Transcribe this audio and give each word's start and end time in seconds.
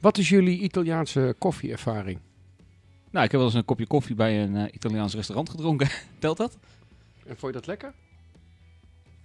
Wat 0.00 0.18
is 0.18 0.28
jullie 0.28 0.58
Italiaanse 0.58 1.34
koffieervaring? 1.38 2.18
Nou, 3.10 3.24
ik 3.24 3.30
heb 3.30 3.40
wel 3.40 3.44
eens 3.44 3.54
een 3.54 3.64
kopje 3.64 3.86
koffie 3.86 4.14
bij 4.14 4.42
een 4.42 4.56
eh, 4.56 4.74
Italiaans 4.74 5.14
restaurant 5.14 5.50
gedronken. 5.50 5.88
Telt 6.18 6.36
dat? 6.36 6.58
En 7.26 7.36
vond 7.36 7.52
je 7.52 7.58
dat 7.58 7.66
lekker? 7.66 7.94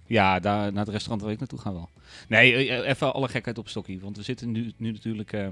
Ja, 0.06 0.40
daar, 0.40 0.72
naar 0.72 0.84
het 0.84 0.92
restaurant 0.92 1.22
waar 1.22 1.32
ik 1.32 1.38
naartoe 1.38 1.58
ga 1.58 1.72
wel. 1.72 1.88
Nee, 2.28 2.54
eh, 2.54 2.78
eh, 2.78 2.88
even 2.88 3.14
alle 3.14 3.28
gekheid 3.28 3.58
op 3.58 3.68
stokje. 3.68 3.98
Want 3.98 4.16
we 4.16 4.22
zitten 4.22 4.50
nu, 4.50 4.72
nu 4.76 4.92
natuurlijk 4.92 5.32
eh, 5.32 5.48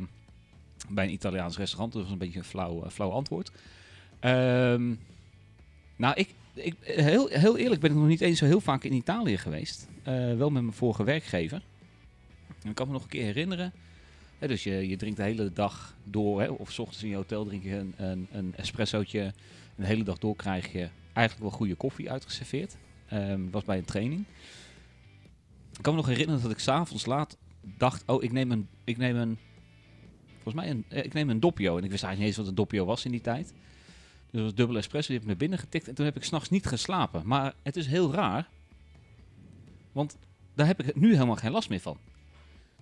bij 0.88 1.04
een 1.04 1.12
Italiaans 1.12 1.56
restaurant. 1.56 1.92
Dus 1.92 2.00
dat 2.00 2.10
is 2.10 2.18
een 2.18 2.26
beetje 2.26 2.38
een 2.38 2.44
flauw, 2.44 2.90
flauw 2.90 3.10
antwoord. 3.10 3.52
Ehm, 4.20 4.94
nou, 5.96 6.14
ik, 6.14 6.34
ik, 6.54 6.74
heel, 6.80 7.28
heel 7.28 7.58
eerlijk 7.58 7.80
ben 7.80 7.90
ik 7.90 7.96
nog 7.96 8.06
niet 8.06 8.20
eens 8.20 8.38
zo 8.38 8.44
heel 8.44 8.60
vaak 8.60 8.84
in 8.84 8.92
Italië 8.92 9.38
geweest. 9.38 9.88
Wel 10.36 10.50
met 10.50 10.62
mijn 10.62 10.72
vorige 10.72 11.04
werkgever. 11.04 11.62
En 12.62 12.70
ik 12.70 12.74
kan 12.74 12.86
me 12.86 12.92
nog 12.92 13.02
een 13.02 13.08
keer 13.08 13.24
herinneren. 13.24 13.72
Dus 14.48 14.64
je, 14.64 14.88
je 14.88 14.96
drinkt 14.96 15.16
de 15.16 15.22
hele 15.22 15.52
dag 15.52 15.96
door. 16.04 16.40
Hè, 16.40 16.48
of 16.48 16.72
s 16.72 16.78
ochtends 16.78 17.02
in 17.02 17.08
je 17.08 17.14
hotel 17.14 17.44
drink 17.44 17.62
je 17.62 17.76
een, 17.76 17.94
een, 17.96 18.28
een 18.32 18.54
espressootje. 18.56 19.32
De 19.76 19.86
hele 19.86 20.04
dag 20.04 20.18
door 20.18 20.36
krijg 20.36 20.72
je 20.72 20.88
eigenlijk 21.12 21.48
wel 21.48 21.58
goede 21.58 21.74
koffie 21.74 22.10
uitgeserveerd. 22.10 22.76
Ehm, 23.08 23.50
was 23.50 23.64
bij 23.64 23.78
een 23.78 23.84
training. 23.84 24.24
Ik 25.76 25.82
kan 25.82 25.92
me 25.92 26.00
nog 26.00 26.08
herinneren 26.08 26.42
dat 26.42 26.50
ik 26.50 26.58
s'avonds 26.58 27.06
laat 27.06 27.36
dacht, 27.76 28.02
oh, 28.06 28.22
ik 28.22 28.32
neem 28.32 28.50
een, 28.50 28.68
ik 28.84 28.96
neem 28.96 29.16
een, 29.16 29.38
volgens 30.32 30.54
mij 30.54 30.70
een, 30.70 30.84
eh, 30.88 31.04
ik 31.04 31.12
neem 31.12 31.30
een 31.30 31.40
doppio. 31.40 31.76
En 31.78 31.84
ik 31.84 31.90
wist 31.90 32.02
eigenlijk 32.04 32.18
niet 32.18 32.26
eens 32.26 32.36
wat 32.36 32.46
een 32.46 32.54
doppio 32.54 32.84
was 32.84 33.04
in 33.04 33.10
die 33.10 33.20
tijd. 33.20 33.46
Dus 33.46 34.40
dat 34.40 34.42
was 34.42 34.54
dubbele 34.54 34.78
espresso, 34.78 35.06
die 35.06 35.16
heb 35.16 35.22
ik 35.22 35.28
naar 35.28 35.48
binnen 35.48 35.58
getikt. 35.58 35.88
En 35.88 35.94
toen 35.94 36.04
heb 36.04 36.16
ik 36.16 36.24
s'nachts 36.24 36.48
niet 36.48 36.66
geslapen. 36.66 37.22
Maar 37.26 37.54
het 37.62 37.76
is 37.76 37.86
heel 37.86 38.12
raar, 38.12 38.48
want 39.92 40.16
daar 40.54 40.66
heb 40.66 40.82
ik 40.82 40.96
nu 40.96 41.12
helemaal 41.12 41.36
geen 41.36 41.50
last 41.50 41.68
meer 41.68 41.80
van. 41.80 41.98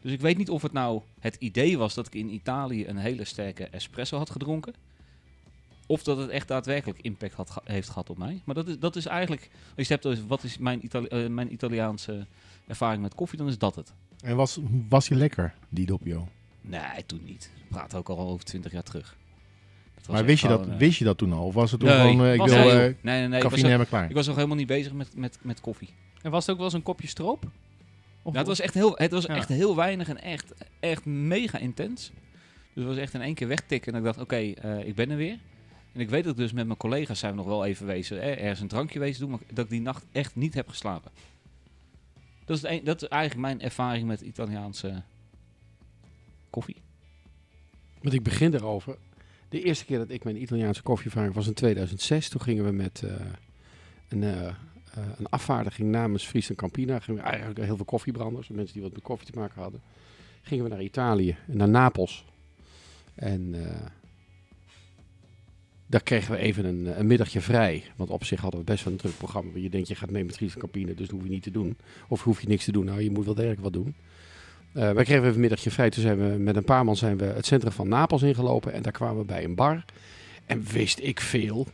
Dus 0.01 0.13
ik 0.13 0.21
weet 0.21 0.37
niet 0.39 0.51
of 0.51 0.63
het 0.63 0.73
nou 0.73 1.01
het 1.21 1.37
idee 1.39 1.79
was 1.79 1.95
dat 1.95 2.07
ik 2.07 2.15
in 2.15 2.29
Italië 2.33 2.87
een 2.87 2.97
hele 2.97 3.25
sterke 3.25 3.65
espresso 3.67 4.19
had 4.19 4.31
gedronken. 4.31 4.75
Of 5.87 6.03
dat 6.03 6.17
het 6.19 6.31
echt 6.31 6.49
daadwerkelijk 6.49 6.99
impact 7.03 7.35
had, 7.35 7.51
ge- 7.51 7.61
heeft 7.65 7.89
gehad 7.89 8.11
op 8.11 8.19
mij. 8.19 8.41
Maar 8.45 8.55
dat 8.55 8.69
is, 8.69 8.79
dat 8.79 8.97
is 8.97 9.07
eigenlijk, 9.07 9.41
als 9.77 9.87
je 9.89 9.95
het 9.95 10.03
hebt 10.03 10.07
over 10.07 10.27
wat 10.27 10.45
is 10.45 10.59
mijn, 10.59 10.85
Itali 10.85 11.07
eh, 11.07 11.27
mijn 11.27 11.53
Italiaanse 11.53 12.27
ervaring 12.67 13.03
met 13.03 13.15
koffie, 13.15 13.39
dan 13.39 13.49
is 13.49 13.59
dat 13.59 13.75
het. 13.77 13.93
En 14.23 14.37
was, 14.37 14.59
was 14.89 15.09
je 15.09 15.15
lekker, 15.15 15.55
die 15.69 15.87
doppio? 15.87 16.29
Nee, 16.61 17.07
toen 17.07 17.25
niet. 17.25 17.51
We 17.57 17.75
praten 17.75 17.99
ook 17.99 18.09
al 18.09 18.19
over 18.19 18.45
20 18.45 18.73
jaar 18.73 18.83
terug. 18.83 19.17
Dat 19.95 20.07
was 20.07 20.17
Maar 20.17 20.25
wist 20.25 20.43
je, 20.43 20.49
dat, 20.49 20.69
eh, 20.69 20.77
wist 20.77 20.99
je 20.99 21.05
dat 21.05 21.19
toen 21.19 21.33
al? 21.33 21.45
Of 21.45 21.55
was 21.55 21.71
het 21.71 21.81
toen 21.81 21.89
nee, 21.89 21.99
gewoon, 22.11 22.27
eh, 22.27 22.35
ik 22.35 22.41
wil 22.43 22.55
eh 22.55 22.65
nee, 22.65 22.97
nee, 23.03 23.19
nee. 23.19 23.25
Ik 23.27 23.33
was, 23.33 23.43
koffie 23.43 23.65
ook, 23.65 23.71
nemen 23.71 23.89
klaar? 23.89 24.09
ik 24.09 24.15
was 24.15 24.27
nog 24.27 24.37
helemaal 24.37 24.57
niet 24.57 24.67
bezig 24.67 24.93
met, 24.93 25.17
met, 25.17 25.39
met 25.43 25.61
koffie. 25.61 25.89
En 26.23 26.31
was 26.31 26.41
het 26.41 26.51
ook 26.51 26.57
wel 26.57 26.67
eens 26.67 26.75
een 26.75 26.83
kopje 26.83 27.09
stroop? 27.09 27.45
Of 28.23 28.33
Ja, 28.33 28.39
het 28.39 28.49
was 28.49 28.61
echt 28.61 28.75
heel, 28.75 28.93
het 28.97 29.11
was 29.13 29.25
Ja. 29.25 29.35
echt 29.37 29.49
heel 29.49 29.77
weinig 29.77 30.09
en 30.09 30.23
echt, 30.23 30.53
echt 30.81 31.05
mega 31.05 31.59
intens. 31.59 32.11
Dus 32.75 32.85
het 32.85 32.85
was 32.85 32.97
echt 32.97 33.15
in 33.15 33.21
één 33.21 33.35
keer 33.35 33.49
wegtikken. 33.49 33.93
En 33.93 33.99
ik 33.99 34.05
dacht, 34.05 34.19
oké, 34.21 34.37
eh, 34.37 34.87
ik 34.87 34.95
ben 34.95 35.11
er 35.11 35.17
weer. 35.17 35.39
En 35.93 36.01
ik 36.01 36.11
weet 36.11 36.25
dat 36.25 36.37
dus 36.37 36.53
met 36.53 36.67
mijn 36.67 36.79
collega's 36.79 37.19
zijn 37.19 37.33
we 37.33 37.39
nog 37.39 37.47
wel 37.47 37.65
even 37.65 37.87
wezen, 37.87 38.21
eh, 38.21 38.43
ergens 38.43 38.61
een 38.61 38.69
drankje 38.69 38.99
wezen 38.99 39.21
doen, 39.21 39.31
maar 39.31 39.39
dat 39.53 39.65
ik 39.65 39.71
die 39.71 39.81
nacht 39.81 40.05
echt 40.13 40.37
niet 40.37 40.55
heb 40.55 40.69
geslapen. 40.69 41.11
Dat 42.45 42.57
is, 42.57 42.63
een- 42.63 42.85
dat 42.85 43.03
is 43.03 43.09
eigenlijk 43.09 43.41
mijn 43.47 43.61
ervaring 43.63 44.07
met 44.07 44.21
Italiaanse 44.21 45.03
koffie. 46.51 46.77
Want 48.03 48.15
ik 48.15 48.23
begin 48.23 48.55
erover. 48.55 48.97
De 49.49 49.63
eerste 49.63 49.85
keer 49.85 49.99
dat 49.99 50.11
ik 50.11 50.25
mijn 50.25 50.43
Italiaanse 50.43 50.83
koffieervaring 50.83 51.35
was 51.35 51.47
in 51.47 51.55
2006. 51.55 52.29
Toen 52.29 52.41
gingen 52.41 52.65
we 52.65 52.71
met 52.73 53.03
eh, 53.03 53.15
een, 54.09 54.23
eh, 54.23 54.55
een 55.19 55.29
afvaardiging 55.29 55.91
namens 55.91 56.27
Friesland 56.27 56.61
Campina. 56.61 56.99
Gingen 56.99 57.23
eigenlijk 57.23 57.59
heel 57.59 57.77
veel 57.77 57.85
koffiebranders, 57.85 58.49
mensen 58.49 58.73
die 58.75 58.83
wat 58.83 58.93
met 58.93 59.03
koffie 59.03 59.31
te 59.33 59.39
maken 59.39 59.63
hadden. 59.63 59.81
Gingen 60.43 60.65
we 60.65 60.71
naar 60.71 60.83
Italië 60.83 61.37
en 61.49 61.57
naar 61.57 61.69
Napels. 61.69 62.25
En 63.15 63.55
eh, 63.55 63.87
daar 65.87 66.03
kregen 66.03 66.33
we 66.33 66.39
even 66.39 66.65
een, 66.65 66.99
een 66.99 67.07
middagje 67.07 67.41
vrij. 67.41 67.85
Want 67.97 68.11
op 68.11 68.25
zich 68.25 68.41
hadden 68.41 68.61
we 68.61 68.67
best 68.67 68.85
wel 68.85 68.93
een 68.93 68.99
druk 68.99 69.17
programma. 69.17 69.51
Je 69.55 69.71
denkt, 69.71 69.89
je 69.89 69.95
gaat 69.95 70.11
mee 70.11 70.25
met 70.25 70.37
Friesland 70.37 70.63
Campina, 70.63 70.93
dus 70.93 71.07
dat 71.07 71.11
hoef 71.11 71.23
je 71.23 71.31
niet 71.31 71.43
te 71.43 71.51
doen. 71.51 71.77
Of 72.09 72.23
hoef 72.23 72.41
je 72.41 72.49
niks 72.49 72.65
te 72.65 72.73
doen. 72.73 72.85
Nou, 72.85 73.03
je 73.03 73.11
moet 73.11 73.25
wel 73.25 73.35
degelijk 73.35 73.61
wat 73.61 73.73
doen. 73.73 73.95
Eh, 74.73 74.93
wij 74.93 75.05
kregen 75.05 75.23
even 75.23 75.35
een 75.35 75.41
middagje 75.41 75.71
vrij. 75.71 75.91
Toen 75.91 76.03
zijn 76.03 76.33
we 76.33 76.39
met 76.39 76.57
een 76.57 76.65
paar 76.65 76.85
man 76.85 76.97
zijn 76.97 77.17
we 77.17 77.25
het 77.25 77.47
centrum 77.47 77.73
van 77.73 77.89
Napels 77.89 78.23
ingelopen. 78.23 78.73
En 78.73 78.83
daar 78.83 78.93
kwamen 78.93 79.19
we 79.19 79.25
bij 79.25 79.45
een 79.45 79.55
bar. 79.55 79.85
En 80.47 80.63
wist 80.63 80.99
ik 80.99 81.21
veel. 81.21 81.67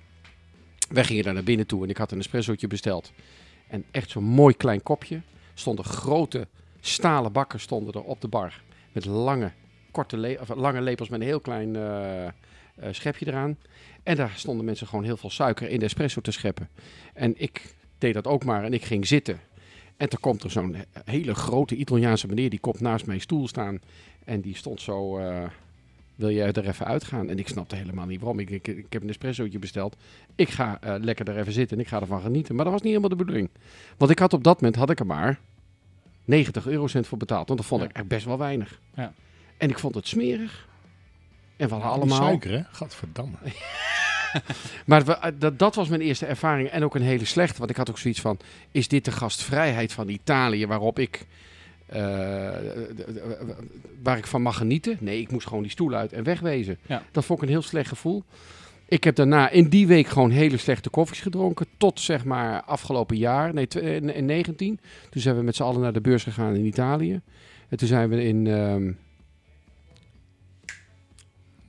Wij 0.89 1.05
gingen 1.05 1.25
daar 1.25 1.35
naar 1.35 1.43
binnen 1.43 1.67
toe 1.67 1.83
en 1.85 1.91
ik 1.91 1.97
had 1.97 2.13
een 2.13 2.19
espressootje 2.19 2.67
besteld. 2.67 3.13
En 3.69 3.85
echt 3.91 4.11
zo'n 4.11 4.25
mooi 4.25 4.57
klein 4.57 4.83
kopje. 4.83 5.21
Stonden 5.55 5.85
grote 5.85 6.47
stalen 6.81 7.33
bakken 7.33 7.61
stonden 7.61 7.95
er 7.95 8.03
op 8.03 8.21
de 8.21 8.29
bar. 8.29 8.63
Met 8.93 9.05
lange, 9.05 9.53
korte 9.91 10.39
lange 10.55 10.81
lepels 10.81 11.09
met 11.09 11.21
een 11.21 11.27
heel 11.27 11.41
klein 11.41 11.77
eh, 11.77 12.27
eh, 12.27 12.33
schepje 12.91 13.27
eraan. 13.27 13.57
En 14.03 14.17
daar 14.17 14.33
stonden 14.37 14.65
mensen 14.65 14.87
gewoon 14.87 15.05
heel 15.05 15.17
veel 15.17 15.31
suiker 15.31 15.69
in 15.69 15.79
de 15.79 15.85
espresso 15.85 16.21
te 16.21 16.31
scheppen. 16.31 16.69
En 17.15 17.35
ik 17.37 17.75
deed 17.99 18.15
dat 18.15 18.27
ook 18.27 18.45
maar 18.45 18.65
en 18.65 18.73
ik 18.73 18.85
ging 18.85 19.07
zitten. 19.07 19.41
En 19.97 20.09
toen 20.09 20.21
komt 20.21 20.43
er 20.43 20.51
zo'n 20.51 20.75
he- 20.75 20.85
hele 21.05 21.35
grote 21.35 21.77
Italiaanse 21.77 22.27
meneer, 22.27 22.51
die 22.51 22.59
komt 22.59 22.81
naast 22.81 23.07
mijn 23.07 23.21
stoel 23.21 23.49
staan. 23.49 23.81
En 24.25 24.41
die 24.41 24.57
stond 24.57 24.81
zo, 24.81 25.19
eh, 25.19 25.45
wil 26.17 26.31
jij 26.31 26.53
er 26.53 26.69
even 26.69 26.87
uitgaan? 26.87 27.29
En 27.31 27.39
ik 27.39 27.49
snapte 27.49 27.77
helemaal 27.77 28.07
niet 28.07 28.19
waarom. 28.21 28.39
Ik, 28.39 28.51
ik, 28.51 28.67
ik 28.67 28.87
heb 28.93 29.03
een 29.03 29.09
espressootje 29.09 29.59
besteld. 29.59 29.97
Ik 30.35 30.49
ga 30.51 30.79
eh, 30.81 30.95
lekker 31.01 31.29
er 31.29 31.39
even 31.39 31.53
zitten 31.53 31.77
en 31.77 31.83
ik 31.83 31.89
ga 31.89 32.01
ervan 32.01 32.21
genieten. 32.21 32.55
Maar 32.55 32.65
dat 32.65 32.73
was 32.73 32.83
niet 32.83 32.91
helemaal 32.95 33.17
de 33.17 33.25
bedoeling. 33.25 33.49
Want 33.97 34.11
ik 34.11 34.19
had 34.19 34.33
op 34.33 34.45
dat 34.45 34.61
moment, 34.61 34.77
had 34.79 34.91
ik 34.91 34.99
er 35.01 35.07
maar 35.07 35.39
90 36.25 36.67
eurocent 36.67 37.07
voor 37.07 37.19
betaald. 37.19 37.47
Want 37.47 37.59
dat 37.61 37.69
vond 37.69 37.83
Ja. 37.83 37.89
ik 37.89 37.97
echt 37.97 38.07
best 38.09 38.25
wel 38.25 38.39
weinig. 38.39 38.81
Ja. 38.95 39.13
En 39.57 39.69
ik 39.71 39.79
vond 39.79 39.95
het 39.95 40.07
smerig. 40.09 40.69
En 41.57 41.69
we 41.69 41.75
hadden 41.75 41.93
allemaal... 41.93 42.23
suiker, 42.23 42.51
hè? 42.51 42.63
Gadverdamme. 42.71 43.37
Maar 44.87 45.05
we- 45.05 45.13
eh, 45.19 45.33
dat, 45.39 45.59
dat 45.59 45.75
was 45.75 45.89
mijn 45.89 46.01
eerste 46.01 46.27
ervaring 46.27 46.69
en 46.69 46.85
ook 46.85 46.95
een 46.95 47.03
hele 47.03 47.25
slechte. 47.25 47.59
Want 47.59 47.71
ik 47.71 47.77
had 47.77 47.91
ook 47.91 47.99
zoiets 47.99 48.21
van, 48.21 48.39
is 48.71 48.89
dit 48.89 49.05
de 49.05 49.13
gastvrijheid 49.13 49.93
van 49.93 50.09
Italië 50.09 50.67
waarop 50.67 50.99
ik, 50.99 51.27
eh, 51.87 52.01
waar 54.03 54.19
ik 54.19 54.27
van 54.27 54.43
mag 54.43 54.57
genieten? 54.57 54.97
Nee, 55.01 55.21
ik 55.21 55.31
moest 55.31 55.47
gewoon 55.47 55.63
die 55.63 55.71
stoel 55.73 55.95
uit 55.95 56.13
en 56.13 56.25
wegwezen. 56.25 56.79
Ja. 56.87 57.03
Dat 57.13 57.25
vond 57.25 57.39
ik 57.39 57.45
een 57.45 57.51
heel 57.53 57.63
slecht 57.63 57.89
gevoel. 57.89 58.23
Ik 58.89 59.05
heb 59.05 59.15
daarna 59.17 59.51
in 59.51 59.69
die 59.69 59.87
week 59.87 60.07
gewoon 60.07 60.31
hele 60.31 60.57
slechte 60.57 60.91
koffies 60.91 61.21
gedronken. 61.21 61.67
Tot 61.77 62.01
zeg 62.01 62.25
maar 62.25 62.63
afgelopen 62.63 63.17
jaar, 63.17 63.55
nee, 63.55 63.67
in 63.69 64.15
in 64.15 64.25
19. 64.25 64.81
Toen 65.11 65.23
zijn 65.23 65.37
we 65.37 65.43
met 65.43 65.57
z'n 65.57 65.63
allen 65.63 65.81
naar 65.81 65.93
de 65.93 66.01
beurs 66.01 66.23
gegaan 66.23 66.55
in 66.55 66.65
Italië. 66.65 67.21
En 67.69 67.77
toen 67.77 67.89
zijn 67.89 68.09
we 68.09 68.25
in 68.25 68.47
ehm 68.47 68.93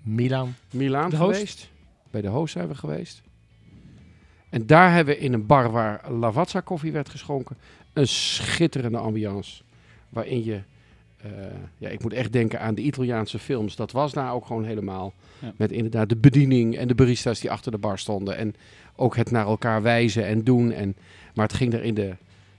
Milan. 0.01 0.53
Milaan 0.71 1.09
De 1.09 1.17
host? 1.17 1.33
geweest. 1.37 1.69
Bij 2.11 2.21
de 2.21 2.27
host 2.27 2.53
zijn 2.53 2.67
we 2.67 2.75
geweest. 2.75 3.21
En 4.49 4.65
daar 4.65 4.93
hebben 4.93 5.15
we 5.15 5.21
in 5.21 5.33
een 5.33 5.45
bar 5.45 5.71
waar 5.71 6.11
Lavazza 6.11 6.59
koffie 6.59 6.91
werd 6.91 7.09
geschonken, 7.09 7.57
een 7.93 8.07
schitterende 8.07 8.97
ambiance. 8.97 9.63
Waarin 10.17 10.43
je, 10.43 10.61
eh, 11.17 11.31
ja, 11.77 11.89
ik 11.89 12.03
moet 12.03 12.13
echt 12.13 12.33
denken 12.33 12.59
aan 12.61 12.75
de 12.75 12.81
Italiaanse 12.81 13.39
films. 13.39 13.75
Dat 13.75 13.91
was 13.91 14.13
daar 14.13 14.33
ook 14.33 14.45
gewoon 14.45 14.63
helemaal. 14.63 15.13
Ja. 15.39 15.53
Met 15.57 15.71
inderdaad 15.71 16.09
de 16.09 16.15
bediening 16.15 16.77
en 16.77 16.87
de 16.87 16.95
barista's 16.95 17.39
die 17.39 17.51
achter 17.51 17.71
de 17.71 17.77
bar 17.77 17.99
stonden. 17.99 18.37
En 18.37 18.55
ook 18.95 19.15
het 19.15 19.31
naar 19.31 19.45
elkaar 19.45 19.81
wijzen 19.81 20.25
en 20.25 20.43
doen. 20.43 20.71
En, 20.71 20.95
maar 21.33 21.45
het 21.45 21.55
ging 21.55 21.73
er 21.73 21.83
in 21.83 21.93
de, 21.93 22.15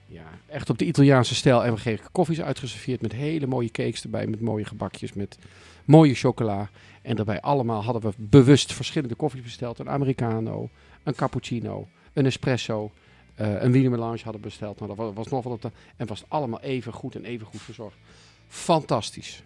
ja, 0.06 0.24
echt 0.46 0.70
op 0.70 0.78
de 0.78 0.84
Italiaanse 0.84 1.34
stijl. 1.34 1.64
En 1.64 1.74
we 1.74 1.80
kregen 1.80 2.12
koffies 2.12 2.40
uitgeserveerd 2.40 3.02
met 3.02 3.12
hele 3.12 3.46
mooie 3.46 3.70
cakes 3.70 4.02
erbij. 4.02 4.26
Met 4.26 4.40
mooie 4.40 4.64
gebakjes, 4.64 5.12
met 5.12 5.38
mooie 5.84 6.14
chocola. 6.14 6.70
En 7.02 7.16
daarbij 7.16 7.40
allemaal 7.40 7.82
hadden 7.82 8.02
we 8.02 8.12
bewust 8.16 8.72
verschillende 8.72 9.14
koffies 9.14 9.42
besteld. 9.42 9.78
Een 9.78 9.90
Americano, 9.90 10.68
een 11.02 11.14
cappuccino, 11.14 11.88
een 12.12 12.26
espresso, 12.26 12.92
eh, 13.38 13.62
een 13.62 13.72
Wiener 13.72 13.90
Melange 13.90 14.20
hadden 14.22 14.40
besteld. 14.40 14.80
Nou, 14.80 14.96
dat 14.96 15.14
was, 15.14 15.28
nog 15.28 15.44
wat 15.44 15.52
op 15.52 15.62
de, 15.62 15.70
en 15.96 16.06
was 16.06 16.24
allemaal 16.28 16.60
even 16.60 16.92
goed 16.92 17.14
en 17.14 17.24
even 17.24 17.46
goed 17.46 17.62
verzorgd. 17.62 17.96
Fantastisch. 18.48 19.42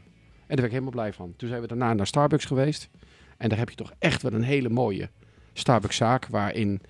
En 0.46 0.46
daar 0.46 0.56
ben 0.56 0.64
ik 0.64 0.70
helemaal 0.70 0.90
blij 0.90 1.12
van. 1.12 1.34
Toen 1.36 1.48
zijn 1.48 1.60
we 1.60 1.66
daarna 1.66 1.92
naar 1.92 2.06
Starbucks 2.06 2.44
geweest. 2.44 2.88
En 3.36 3.48
daar 3.48 3.58
heb 3.58 3.68
je 3.68 3.76
toch 3.76 3.92
echt 3.98 4.22
wel 4.22 4.32
een 4.32 4.42
hele 4.42 4.68
mooie 4.68 5.10
Starbucks 5.52 5.96
zaak. 5.96 6.26
Waarin 6.26 6.80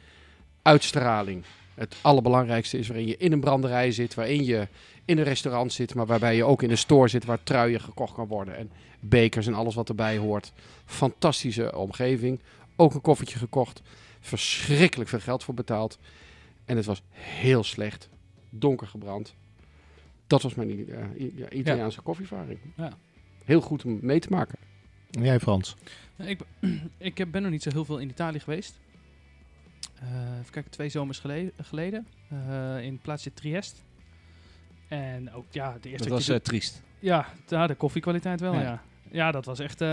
uitstraling, 0.62 1.44
het 1.74 1.96
allerbelangrijkste 2.00 2.78
is 2.78 2.88
waarin 2.88 3.06
je 3.06 3.16
in 3.16 3.32
een 3.32 3.40
branderij 3.40 3.92
zit, 3.92 4.14
waarin 4.14 4.44
je 4.44 4.68
in 5.04 5.18
een 5.18 5.24
restaurant 5.24 5.72
zit, 5.72 5.94
maar 5.94 6.06
waarbij 6.06 6.36
je 6.36 6.44
ook 6.44 6.62
in 6.62 6.70
een 6.70 6.78
store 6.78 7.08
zit 7.08 7.24
waar 7.24 7.42
truien 7.42 7.80
gekocht 7.80 8.14
kan 8.14 8.26
worden 8.26 8.56
en 8.56 8.70
bekers 9.00 9.46
en 9.46 9.54
alles 9.54 9.74
wat 9.74 9.88
erbij 9.88 10.16
hoort. 10.16 10.52
Fantastische 10.84 11.76
omgeving. 11.76 12.40
Ook 12.76 12.94
een 12.94 13.00
koffietje 13.00 13.38
gekocht. 13.38 13.82
Verschrikkelijk 14.20 15.10
veel 15.10 15.20
geld 15.20 15.44
voor 15.44 15.54
betaald. 15.54 15.98
En 16.64 16.76
het 16.76 16.86
was 16.86 17.02
heel 17.10 17.64
slecht. 17.64 18.08
Donker 18.50 18.86
gebrand. 18.86 19.34
Dat 20.26 20.42
was 20.42 20.54
mijn 20.54 20.88
eh, 20.90 21.36
ja, 21.38 21.50
Italiaanse 21.50 22.00
koffievaring. 22.00 22.58
Ja. 22.76 22.92
Heel 23.44 23.60
goed 23.60 23.84
om 23.84 23.98
mee 24.02 24.20
te 24.20 24.28
maken. 24.30 24.58
En 25.10 25.22
jij 25.22 25.40
Frans? 25.40 25.76
Ik, 26.18 26.38
ben- 26.60 26.90
ik 26.98 27.18
heb- 27.18 27.30
ben 27.30 27.42
nog 27.42 27.50
niet 27.50 27.62
zo 27.62 27.70
heel 27.70 27.84
veel 27.84 27.98
in 27.98 28.08
Italië 28.08 28.38
geweest. 28.40 28.80
Eh, 30.00 30.38
even 30.40 30.50
kijken, 30.52 30.70
twee 30.70 30.88
zomers 30.88 31.18
gele- 31.18 31.52
geleden. 31.62 32.06
eh, 32.28 32.82
in 32.82 32.92
het 32.92 33.02
plaatsje 33.02 33.32
Triest. 33.32 33.82
En 34.88 35.32
ook, 35.32 35.44
ja, 35.50 35.78
de 35.80 35.88
eerste 35.88 36.08
Dat 36.08 36.26
was 36.26 36.38
triest. 36.42 36.82
Ja, 36.98 37.26
ja, 37.46 37.66
de 37.66 37.74
koffiekwaliteit 37.74 38.40
wel, 38.40 38.52
Ja. 38.54 38.60
ja. 38.60 38.82
Ja, 39.10 39.30
dat 39.30 39.44
was 39.44 39.58
echt... 39.58 39.80
eh, 39.80 39.88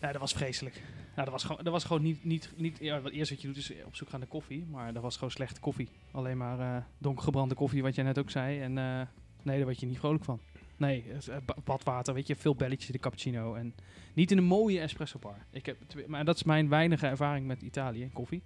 ja, 0.00 0.12
dat 0.12 0.16
was 0.16 0.32
vreselijk. 0.32 0.82
Ja, 1.20 1.26
dat 1.26 1.34
was 1.34 1.44
gewoon, 1.44 1.64
dat 1.64 1.72
was 1.72 1.84
gewoon 1.84 2.02
niet... 2.02 2.24
niet, 2.24 2.50
niet 2.56 2.78
ja, 2.80 3.00
wat 3.00 3.12
eerst 3.12 3.30
wat 3.30 3.40
je 3.40 3.46
doet 3.46 3.56
is 3.56 3.72
op 3.84 3.96
zoek 3.96 4.08
gaan 4.08 4.18
naar 4.20 4.28
koffie. 4.28 4.64
Maar 4.70 4.92
dat 4.92 5.02
was 5.02 5.14
gewoon 5.14 5.30
slechte 5.30 5.60
koffie. 5.60 5.88
Alleen 6.10 6.36
maar 6.36 6.60
eh 6.60 6.82
donkergebrande 6.98 7.54
koffie, 7.54 7.82
wat 7.82 7.94
jij 7.94 8.04
net 8.04 8.18
ook 8.18 8.30
zei. 8.30 8.60
En 8.60 8.78
eh, 8.78 9.00
nee, 9.42 9.56
daar 9.56 9.64
word 9.64 9.80
je 9.80 9.86
niet 9.86 9.98
vrolijk 9.98 10.24
van. 10.24 10.38
Nee, 10.76 11.04
eh, 11.28 11.36
ba- 11.44 11.56
badwater, 11.64 12.14
weet 12.14 12.26
je, 12.26 12.36
veel 12.36 12.54
belletjes 12.54 12.86
in 12.86 12.92
de 12.92 12.98
cappuccino. 13.00 13.54
En 13.54 13.74
niet 14.12 14.30
in 14.30 14.38
een 14.38 14.44
mooie 14.44 14.80
espresso 14.80 15.18
bar. 15.18 15.36
Ik 15.50 15.66
heb, 15.66 15.76
twee- 15.86 16.08
maar 16.08 16.24
dat 16.24 16.36
is 16.36 16.42
mijn 16.42 16.68
weinige 16.68 17.06
ervaring 17.06 17.46
met 17.46 17.62
Italië, 17.62 18.10
koffie. 18.12 18.42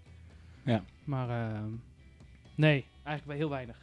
Ja. 0.63 0.85
Maar 1.05 1.29
ehm, 1.29 1.69
nee, 2.55 2.85
eigenlijk 3.03 3.27
wel 3.27 3.37
heel 3.37 3.49
weinig. 3.57 3.83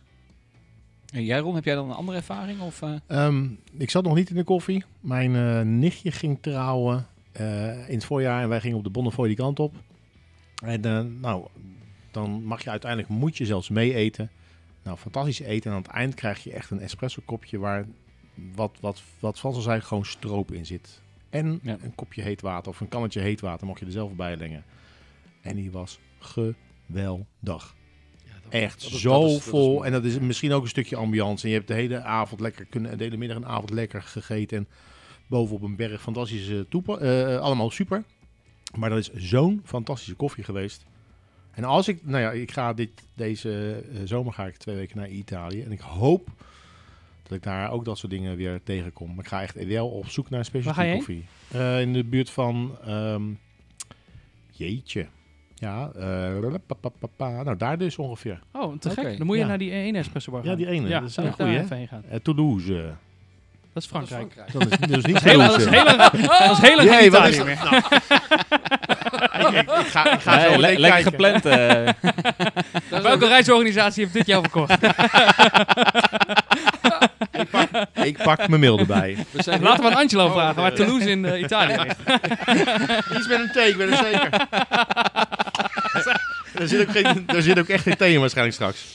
En 1.13 1.23
jij 1.23 1.39
Ron, 1.39 1.55
heb 1.55 1.63
jij 1.65 1.75
dan 1.75 1.89
een 1.89 1.95
andere 1.95 2.17
ervaring? 2.17 2.59
Of, 2.61 2.81
eh? 2.81 2.95
Ehm, 3.07 3.47
ik 3.77 3.89
zat 3.89 4.03
nog 4.03 4.15
niet 4.15 4.29
in 4.29 4.35
de 4.35 4.43
koffie. 4.43 4.83
Mijn 4.99 5.35
eh, 5.35 5.61
nichtje 5.61 6.11
ging 6.11 6.38
trouwen 6.41 7.05
in 7.87 7.95
het 7.95 8.05
voorjaar 8.05 8.41
en 8.41 8.49
wij 8.49 8.59
gingen 8.59 8.77
op 8.77 8.83
de 8.83 8.89
Bonnefoy 8.89 9.27
die 9.27 9.35
kant 9.35 9.59
op. 9.59 9.75
En 10.63 10.85
eh, 10.85 10.99
nou, 11.19 11.47
dan 12.11 12.43
mag 12.43 12.63
je 12.63 12.69
uiteindelijk, 12.69 13.09
moet 13.11 13.37
je 13.37 13.45
zelfs 13.45 13.69
mee 13.69 13.93
eten. 13.93 14.31
Nou, 14.83 14.97
fantastisch 14.97 15.39
eten. 15.39 15.69
En 15.71 15.75
aan 15.77 15.83
het 15.83 15.91
eind 15.91 16.13
krijg 16.13 16.43
je 16.43 16.53
echt 16.53 16.69
een 16.71 16.79
espresso 16.79 17.21
kopje 17.25 17.57
waar, 17.57 17.85
wat, 18.55 18.77
wat, 18.79 19.01
wat 19.19 19.39
Frans 19.39 19.55
al 19.55 19.61
zei, 19.61 19.81
gewoon 19.81 20.05
stroop 20.05 20.51
in 20.51 20.65
zit. 20.65 21.01
En 21.29 21.59
Ja. 21.63 21.77
een 21.81 21.95
kopje 21.95 22.21
heet 22.21 22.41
water 22.41 22.71
of 22.71 22.79
een 22.79 22.87
kannetje 22.89 23.19
heet 23.19 23.41
water 23.41 23.67
mocht 23.67 23.79
je 23.79 23.85
er 23.85 23.91
zelf 23.91 24.13
bij 24.13 24.37
lengen. 24.37 24.63
En 25.41 25.55
die 25.55 25.71
was 25.71 25.99
geweldig. 26.19 27.75
Echt 28.49 28.81
zo 28.81 29.37
vol. 29.39 29.85
en 29.85 29.91
dat 29.91 30.03
is 30.03 30.19
misschien 30.19 30.51
ook 30.51 30.63
een 30.63 30.69
stukje 30.69 30.95
ambiance. 30.95 31.43
En 31.43 31.49
je 31.49 31.55
hebt 31.55 31.67
de 31.67 31.73
hele 31.73 32.01
avond 32.01 32.41
lekker 32.41 32.65
kunnen, 32.65 32.97
de 32.97 33.03
hele 33.03 33.17
middag 33.17 33.37
en 33.37 33.45
avond 33.45 33.69
lekker 33.69 34.01
gegeten. 34.01 34.57
En 34.57 34.67
bovenop 35.31 35.61
een 35.61 35.75
berg 35.75 36.01
fantastische 36.01 36.65
toepen. 36.69 36.99
eh, 36.99 37.37
allemaal 37.39 37.69
super. 37.69 38.03
Maar 38.77 38.89
dat 38.89 38.99
is 38.99 39.11
zo'n 39.13 39.61
fantastische 39.65 40.15
koffie 40.15 40.43
geweest. 40.43 40.85
En 41.51 41.63
als 41.63 41.87
ik, 41.87 42.05
nou 42.05 42.21
ja, 42.21 42.31
ik 42.31 42.51
ga 42.51 42.73
dit, 42.73 42.89
deze 43.13 43.83
eh, 43.93 43.99
zomer 44.03 44.33
ga 44.33 44.45
ik 44.45 44.55
twee 44.57 44.75
weken 44.75 44.97
naar 44.97 45.09
Italië. 45.09 45.61
En 45.61 45.71
ik 45.71 45.79
hoop 45.79 46.29
dat 47.23 47.37
ik 47.37 47.43
daar 47.43 47.71
ook 47.71 47.85
dat 47.85 47.97
soort 47.97 48.11
dingen 48.11 48.35
weer 48.35 48.63
tegenkom. 48.63 49.09
Maar 49.09 49.23
ik 49.23 49.27
ga 49.29 49.41
echt 49.41 49.65
wel 49.65 49.87
op 49.87 50.07
zoek 50.07 50.29
naar 50.29 50.45
specialty 50.45 50.91
koffie. 50.93 51.25
Eh, 51.51 51.81
in 51.81 51.93
de 51.93 52.03
buurt 52.03 52.29
van, 52.29 52.77
ehm, 52.85 53.23
jeetje. 54.51 55.07
Ja, 55.55 55.91
eh, 55.91 56.53
papapapa. 56.67 57.43
nou 57.43 57.57
daar 57.57 57.77
dus 57.77 57.97
ongeveer. 57.97 58.39
Oh, 58.51 58.77
te 58.77 58.89
Oké, 58.89 59.01
gek. 59.01 59.17
Dan 59.17 59.25
moet 59.27 59.35
je 59.35 59.41
ja. 59.41 59.47
naar 59.47 59.57
die 59.57 59.71
ene 59.71 59.97
espresso 59.97 60.31
bar 60.31 60.43
Ja, 60.43 60.47
gaan. 60.49 60.57
die 60.57 60.67
ene. 60.67 60.87
Ja, 60.87 60.99
dat 60.99 61.09
is 61.09 61.17
een 61.17 61.33
goeie, 61.33 61.57
hè? 61.57 61.87
gaan. 61.87 62.03
Eh, 62.03 62.19
Toulouse. 62.19 62.93
Dat 63.73 63.83
is 63.83 63.89
Frankrijk. 63.89 64.33
Dat 64.53 64.62
is, 64.62 64.69
dat 64.69 64.89
is 64.89 65.06
niet 65.06 65.13
Dat 65.13 65.23
is 65.25 65.31
heel, 65.31 65.38
dat 65.39 65.57
is 65.59 65.65
heel, 65.65 65.85
is 65.88 65.95
wat 66.85 67.01
Italië 67.01 67.29
is 67.38 67.44
meer. 67.44 67.51
ik, 69.39 69.47
ik, 69.57 69.69
ik 69.79 69.88
ga, 69.88 70.12
ik 70.13 70.19
ga 70.21 70.35
Nee, 70.35 70.53
zo 70.53 70.59
le- 70.59 70.68
lekker 70.77 70.89
kijken. 70.89 71.03
gepland. 71.12 71.45
eh. 71.45 71.89
Welke 73.03 73.27
reisorganisatie 73.27 74.03
heeft 74.03 74.13
dit 74.15 74.25
jou 74.25 74.41
verkocht? 74.41 74.77
Ik 77.94 78.18
pak 78.23 78.47
mijn 78.47 78.62
mail 78.62 78.79
erbij. 78.79 79.18
We 79.31 79.44
zijn 79.44 79.62
Laten 79.62 79.83
we 79.83 79.89
aan 79.89 79.95
Angelo 79.97 80.25
Oh, 80.25 80.31
vragen 80.33 80.62
waar 80.62 80.71
eh. 80.71 80.77
Toulouse 80.77 81.09
in 81.09 81.25
eh, 81.25 81.39
Italië 81.41 81.75
ligt. 81.77 82.00
Iets 83.17 83.27
met 83.27 83.39
een 83.39 83.50
thee, 83.53 83.69
ik 83.69 83.77
ben 83.77 83.91
er 83.91 83.97
zeker. 83.97 84.29
er, 86.53 86.67
zit 86.67 86.81
ook 86.88 86.91
geen, 86.91 87.24
er 87.27 87.41
zit 87.41 87.59
ook 87.59 87.67
echt 87.67 87.83
geen 87.83 87.97
thee 87.97 88.13
in 88.13 88.19
waarschijnlijk 88.19 88.56
straks. 88.56 88.85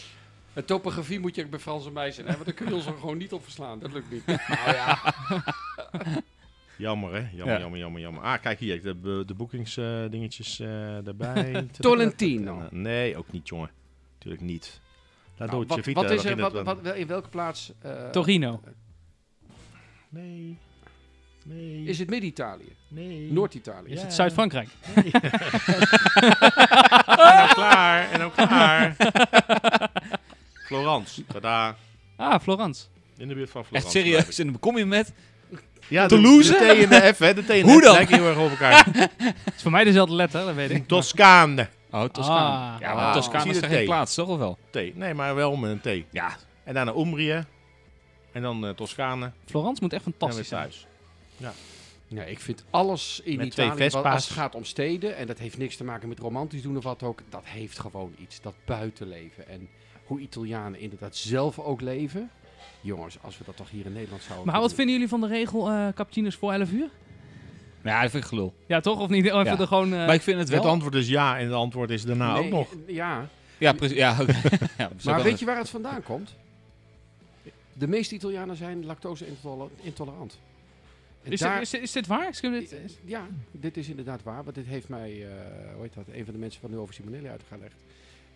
De 0.56 0.64
topografie 0.64 1.20
moet 1.20 1.34
je 1.34 1.44
ook 1.44 1.50
bij 1.50 1.58
Frans 1.58 1.86
en 1.86 1.92
mij 1.92 2.10
zijn, 2.10 2.26
hè? 2.26 2.32
want 2.32 2.44
daar 2.44 2.54
kun 2.54 2.66
je 2.68 2.74
ons 2.74 2.86
er 2.86 2.92
gewoon 3.00 3.16
niet 3.16 3.32
op 3.32 3.42
verslaan. 3.42 3.78
Dat 3.78 3.92
lukt 3.92 4.10
niet. 4.10 4.26
Nou 4.26 4.38
Jammer 6.78 7.12
hè, 7.12 7.28
jammer, 7.32 7.54
Ja. 7.54 7.60
jammer, 7.60 7.78
jammer, 7.78 8.00
jammer. 8.00 8.22
Ah, 8.22 8.40
kijk 8.40 8.58
hier, 8.58 8.82
de, 8.82 9.22
de 9.26 9.34
boekingsdingetjes 9.34 10.60
eh 10.60 11.06
erbij. 11.06 11.66
Tolentino. 11.80 12.68
Nee, 12.70 13.16
ook 13.16 13.32
niet 13.32 13.48
jongen. 13.48 13.70
Tuurlijk 14.18 14.42
niet. 14.42 14.80
La 15.36 15.46
Nou, 15.46 15.50
Dolce 15.50 15.74
wat, 15.74 15.84
Vita, 15.84 16.00
wat 16.02 16.10
is 16.10 16.24
er, 16.24 16.36
wat, 16.36 16.62
wat, 16.62 16.94
in 16.94 17.06
welke 17.06 17.28
plaats 17.28 17.72
eh, 17.80 18.10
Torino. 18.10 18.60
Nee. 20.08 20.58
Nee. 21.44 21.84
is 21.84 21.98
het 21.98 22.10
Midden-Italië? 22.10 22.76
Nee. 22.88 23.32
Noord-Italië? 23.32 23.90
Is 23.90 23.98
Ja. 23.98 24.04
het 24.04 24.14
Zuid-Frankrijk? 24.14 24.68
En 27.06 27.42
ook 27.42 27.48
klaar, 27.54 28.10
en 28.10 28.20
ook 28.22 28.32
klaar. 28.34 28.96
Florence, 30.66 31.24
tada. 31.26 31.76
Ah, 32.16 32.40
Florence. 32.42 32.84
In 33.16 33.28
de 33.28 33.34
buurt 33.34 33.50
van 33.50 33.60
Echt 33.60 33.70
Florence. 33.70 33.98
serieus. 33.98 34.38
En 34.38 34.46
dan 34.46 34.58
kom 34.58 34.78
je 34.78 34.84
met... 34.86 35.12
Ja, 35.88 36.06
Toulouse? 36.06 36.52
De, 36.52 36.58
de 36.58 36.64
T 36.64 36.78
en 36.82 36.88
de 36.88 37.14
F, 37.14 37.18
hè. 37.18 37.34
De 37.34 37.44
T 37.44 37.50
en 37.50 37.66
de 37.66 37.70
Hoe 37.72 37.80
F 37.80 37.84
dan? 37.84 37.94
lijken 37.94 38.16
heel 38.18 38.26
erg 38.28 38.38
op 38.38 38.50
elkaar. 38.50 38.86
Het 39.18 39.54
is 39.56 39.62
voor 39.62 39.70
mij 39.70 39.84
dezelfde 39.84 40.14
letter, 40.14 40.44
dat 40.44 40.54
weet 40.54 40.70
ik. 40.70 40.88
Toscane. 40.88 41.68
Oh, 41.90 42.04
Toscane. 42.04 42.38
Ah. 42.74 42.80
ja, 42.80 42.94
maar 42.94 43.04
Ah. 43.04 43.12
Toscane 43.12 43.50
is 43.50 43.56
er 43.62 43.68
geen 43.68 43.82
T? 43.82 43.84
plaats, 43.84 44.14
toch 44.14 44.28
of 44.28 44.38
wel? 44.38 44.58
T. 44.70 44.74
Nee, 44.96 45.14
maar 45.14 45.34
wel 45.34 45.56
met 45.56 45.84
een 45.84 46.02
T. 46.02 46.06
Ja. 46.10 46.36
En 46.64 46.74
daarna 46.74 46.92
Umbrië. 46.96 47.44
En 48.32 48.42
dan 48.42 48.66
eh, 48.66 48.70
Toscane. 48.74 49.32
Florence 49.46 49.82
moet 49.82 49.92
echt 49.92 50.04
En 50.06 50.10
weer 50.10 50.18
fantastisch 50.20 50.48
zijn. 50.48 50.62
thuis. 50.62 50.86
Ja, 52.08 52.22
ik 52.22 52.40
vind 52.40 52.64
alles 52.70 53.20
in 53.24 53.36
Met 53.36 53.50
twee 53.50 53.66
Italië, 53.66 53.90
als 54.06 54.24
het 54.28 54.32
gaat 54.38 54.54
om 54.54 54.64
steden, 54.64 55.16
en 55.16 55.26
dat 55.26 55.38
heeft 55.38 55.58
niks 55.58 55.76
te 55.76 55.84
maken 55.84 56.08
met 56.08 56.18
romantisch 56.18 56.62
doen 56.62 56.76
of 56.76 56.84
wat 56.84 57.02
ook, 57.02 57.20
dat 57.28 57.42
heeft 57.44 57.78
gewoon 57.78 58.14
iets, 58.18 58.40
dat 58.40 58.54
buitenleven. 58.64 59.48
En 59.48 59.68
hoe 60.06 60.20
Italianen 60.20 60.80
inderdaad 60.80 61.16
zelf 61.16 61.58
ook 61.58 61.80
leven. 61.80 62.30
Jongens, 62.80 63.18
als 63.22 63.38
we 63.38 63.44
dat 63.44 63.56
toch 63.56 63.70
hier 63.70 63.86
in 63.86 63.92
Nederland 63.92 64.22
zouden 64.22 64.46
Maar 64.46 64.60
wat 64.60 64.74
vinden 64.74 64.94
jullie 64.94 65.08
van 65.08 65.20
de 65.20 65.26
regel 65.26 65.68
eh 65.70 65.88
cappuccino's 65.94 66.34
voor 66.34 66.52
11 66.52 66.70
uur? 66.72 66.88
Ja, 67.82 68.02
dat 68.02 68.10
vind 68.10 68.22
ik 68.22 68.28
gelul. 68.28 68.54
Ja, 68.66 68.80
toch? 68.80 69.00
Of 69.00 69.08
niet? 69.08 69.24
Of 69.32 69.40
even 69.40 69.52
Ja. 69.52 69.58
er 69.58 69.66
gewoon... 69.66 69.92
eh, 69.92 70.06
Maar 70.06 70.14
ik 70.14 70.22
vind 70.22 70.38
het 70.38 70.48
Het 70.48 70.64
antwoord 70.64 70.94
is 70.94 71.08
ja 71.08 71.38
en 71.38 71.44
het 71.44 71.54
antwoord 71.54 71.90
is 71.90 72.04
daarna 72.04 72.36
ook 72.36 72.48
nog. 72.48 72.68
Ja, 72.86 73.28
Ja, 73.58 73.72
precies. 73.72 73.96
Ja, 73.96 74.16
maar 75.04 75.22
weet 75.22 75.38
je 75.38 75.44
waar 75.44 75.58
het 75.58 75.68
vandaan 75.68 76.02
komt? 76.02 76.34
De 77.72 77.88
meeste 77.88 78.14
Italianen 78.14 78.56
zijn 78.56 78.84
lactose-intolerant. 78.86 80.38
En 81.22 81.32
is, 81.32 81.40
daar- 81.40 81.52
dit, 81.54 81.62
is, 81.62 81.70
dit- 81.70 81.82
is 81.82 81.92
dit 81.92 82.06
waar? 82.06 82.28
Is 82.28 82.40
dit- 82.40 82.98
Ja, 83.04 83.26
dit 83.50 83.76
is 83.76 83.88
inderdaad 83.88 84.22
waar. 84.22 84.42
Want 84.44 84.54
dit 84.56 84.66
heeft 84.66 84.88
mij, 84.88 85.10
eh 85.22 85.30
hoe 85.74 85.82
heet 85.82 85.94
dat, 85.94 86.04
een 86.12 86.24
van 86.24 86.34
de 86.34 86.40
mensen 86.40 86.60
van 86.60 86.70
nu 86.70 86.76
over 86.76 86.94
Simonelli 86.94 87.28
uitgelegd. 87.28 87.74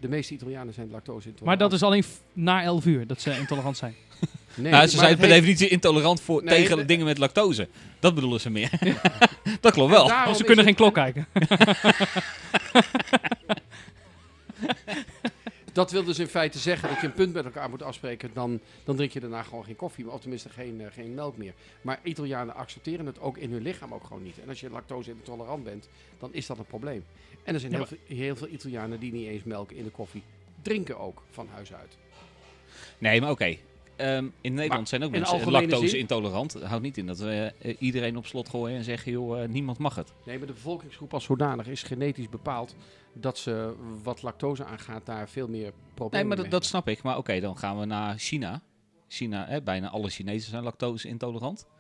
De 0.01 0.09
meeste 0.09 0.35
Italianen 0.35 0.75
zijn 0.75 0.91
lactose-intolerant. 0.91 1.47
maar 1.47 1.69
dat 1.69 1.73
is 1.73 1.83
alleen 1.83 2.05
na 2.33 2.63
11 2.63 2.85
uur 2.87 3.07
dat 3.07 3.21
ze 3.21 3.39
intolerant 3.39 3.77
zijn. 3.77 3.95
Nee, 4.55 4.73
Nou, 4.73 4.87
ze 4.87 4.97
zijn 4.97 5.17
per 5.17 5.29
definitie 5.29 5.69
intolerant 5.69 6.21
voor, 6.21 6.45
Nee, 6.45 6.57
tegen 6.63 6.77
de- 6.77 6.85
dingen 6.85 7.07
met 7.07 7.19
lactose. 7.19 7.69
Dat 8.01 8.15
bedoelen 8.15 8.41
ze 8.41 8.51
meer. 8.51 8.71
dat 9.61 9.73
klopt 9.73 9.91
wel. 9.91 10.05
Of 10.29 10.37
ze 10.37 10.45
kunnen 10.45 10.65
geen 10.65 10.75
klok 10.75 10.95
kijken. 10.95 11.27
Dat 15.73 15.91
wil 15.91 16.05
dus 16.05 16.19
in 16.19 16.27
feite 16.27 16.59
zeggen 16.59 16.89
dat 16.89 17.01
je 17.01 17.07
een 17.07 17.13
punt 17.13 17.33
met 17.33 17.45
elkaar 17.45 17.71
moet 17.71 17.83
afspreken. 17.83 18.31
Dan, 18.35 18.61
dan 18.85 18.97
drink 18.97 19.13
je 19.13 19.21
daarna 19.21 19.43
gewoon 19.43 19.65
geen 19.65 19.77
koffie, 19.77 20.11
of 20.11 20.21
tenminste 20.21 20.49
geen, 20.49 20.81
eh, 20.81 20.87
geen 20.93 21.15
melk 21.15 21.37
meer. 21.37 21.53
Maar 21.83 22.01
Italianen 22.03 22.55
accepteren 22.55 23.07
het 23.07 23.21
ook 23.21 23.39
in 23.39 23.53
hun 23.53 23.63
lichaam 23.63 23.95
ook 23.95 24.05
gewoon 24.05 24.23
niet. 24.23 24.41
En 24.43 24.49
als 24.49 24.61
je 24.61 24.71
lactose-intolerant 24.71 25.65
bent, 25.65 25.89
dan 26.19 26.33
is 26.33 26.47
dat 26.47 26.59
een 26.59 26.65
probleem. 26.65 27.05
En 27.45 27.55
er 27.55 27.61
zijn 27.61 27.73
Ja, 27.73 27.79
heel, 27.79 27.87
veel, 27.87 28.17
heel 28.17 28.37
veel 28.37 28.49
Italianen 28.49 29.01
die 29.01 29.13
niet 29.13 29.27
eens 29.27 29.43
melk 29.43 29.71
in 29.71 29.85
de 29.85 29.91
koffie 29.91 30.23
drinken 30.63 30.99
ook, 30.99 31.23
van 31.31 31.49
huis 31.49 31.73
uit. 31.73 31.99
Nee, 32.99 33.21
maar 33.21 33.31
oké. 33.31 33.57
Ehm, 33.97 34.27
in 34.41 34.55
Nederland 34.55 34.71
Maar 34.71 34.87
zijn 34.87 35.03
ook 35.03 35.11
mensen 35.11 35.51
lactose-intolerant. 35.51 36.53
Dat 36.53 36.63
houdt 36.63 36.83
niet 36.83 36.99
in 36.99 37.07
dat 37.07 37.19
we 37.19 37.53
eh, 37.59 37.77
iedereen 37.79 38.17
op 38.17 38.27
slot 38.27 38.49
gooien 38.49 38.77
en 38.77 38.85
zeggen, 38.85 39.13
joh, 39.13 39.43
eh, 39.43 39.49
niemand 39.49 39.79
mag 39.79 39.95
het. 39.95 40.13
Nee, 40.25 40.39
maar 40.39 40.47
de 40.47 40.53
bevolkingsgroep 40.53 41.15
als 41.15 41.25
zodanig 41.25 41.67
is 41.67 41.83
genetisch 41.83 42.29
bepaald 42.29 42.77
dat 43.13 43.39
ze 43.39 43.75
wat 44.03 44.23
lactose 44.23 44.65
aangaat 44.65 45.07
daar 45.07 45.29
veel 45.29 45.49
meer 45.49 45.73
problemen 45.95 46.29
Nee, 46.29 46.39
maar 46.39 46.51
dat, 46.51 46.65
snap 46.65 46.89
ik. 46.89 47.03
Maar 47.03 47.17
oké, 47.17 47.41
dan 47.41 47.59
gaan 47.59 47.79
we 47.79 47.85
naar 47.85 48.19
China. 48.19 48.63
China, 49.09 49.47
hè, 49.47 49.63
bijna 49.63 49.89
alle 49.89 50.11
Chinezen 50.11 50.51
zijn 50.51 50.63
lactose-intolerant. 50.63 51.67
Eh, 51.67 51.80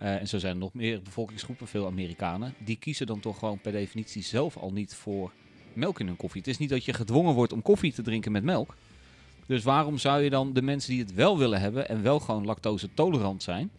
en 0.00 0.28
zo 0.28 0.38
zijn 0.38 0.52
er 0.52 0.58
nog 0.58 0.74
meer 0.74 1.02
bevolkingsgroepen, 1.02 1.66
veel 1.66 1.86
Amerikanen. 1.86 2.54
Die 2.58 2.76
kiezen 2.76 3.06
dan 3.06 3.20
toch 3.20 3.38
gewoon 3.38 3.58
per 3.58 3.72
definitie 3.72 4.22
zelf 4.22 4.56
al 4.56 4.72
niet 4.72 4.94
voor 4.94 5.32
melk 5.72 6.00
in 6.00 6.06
hun 6.06 6.16
koffie. 6.16 6.40
Het 6.40 6.50
is 6.50 6.58
niet 6.58 6.68
dat 6.68 6.84
je 6.84 6.92
gedwongen 6.92 7.34
wordt 7.34 7.52
om 7.52 7.62
koffie 7.62 7.92
te 7.92 8.02
drinken 8.02 8.32
met 8.32 8.44
melk. 8.44 8.74
Dus 9.46 9.62
waarom 9.62 9.98
zou 9.98 10.22
je 10.22 10.30
dan 10.30 10.52
de 10.52 10.62
mensen 10.62 10.90
die 10.90 11.00
het 11.00 11.14
wel 11.14 11.38
willen 11.38 11.60
hebben 11.60 11.88
en 11.88 12.02
wel 12.02 12.20
gewoon 12.20 12.44
lactose 12.44 12.88
tolerant 12.94 13.42
zijn, 13.42 13.70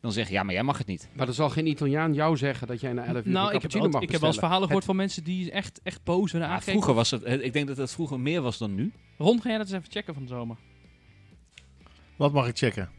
dan 0.00 0.12
zeggen 0.12 0.34
ja, 0.34 0.42
maar 0.42 0.54
jij 0.54 0.62
mag 0.62 0.78
het 0.78 0.86
niet. 0.86 1.08
Maar 1.12 1.28
er 1.28 1.34
zal 1.34 1.50
geen 1.50 1.66
Italiaan 1.66 2.14
jou 2.14 2.36
zeggen 2.36 2.66
dat 2.66 2.80
jij 2.80 2.92
na 2.92 3.04
11 3.04 3.24
uur 3.24 3.32
Nou, 3.32 3.48
een 3.48 3.54
ik 3.54 3.62
heb, 3.62 4.02
ik 4.02 4.10
heb 4.10 4.20
wel 4.20 4.30
eens 4.30 4.38
verhalen 4.38 4.66
gehoord 4.66 4.84
van 4.84 4.96
mensen 4.96 5.24
die 5.24 5.50
echt, 5.50 5.80
echt 5.82 6.04
boos 6.04 6.32
werden 6.32 6.50
Ja, 6.50 6.60
vroeger 6.60 6.94
was 6.94 7.10
het, 7.10 7.22
eh, 7.22 7.44
ik 7.44 7.52
denk 7.52 7.66
dat 7.66 7.76
het 7.76 7.92
vroeger 7.92 8.20
meer 8.20 8.40
was 8.40 8.58
dan 8.58 8.74
nu. 8.74 8.92
Ron, 9.18 9.40
ga 9.40 9.48
jij 9.48 9.58
dat 9.58 9.66
eens 9.66 9.76
even 9.76 9.92
checken 9.92 10.14
van 10.14 10.22
de 10.22 10.28
zomer? 10.28 10.56
Wat 12.16 12.32
mag 12.32 12.48
ik 12.48 12.56
checken? 12.56 12.90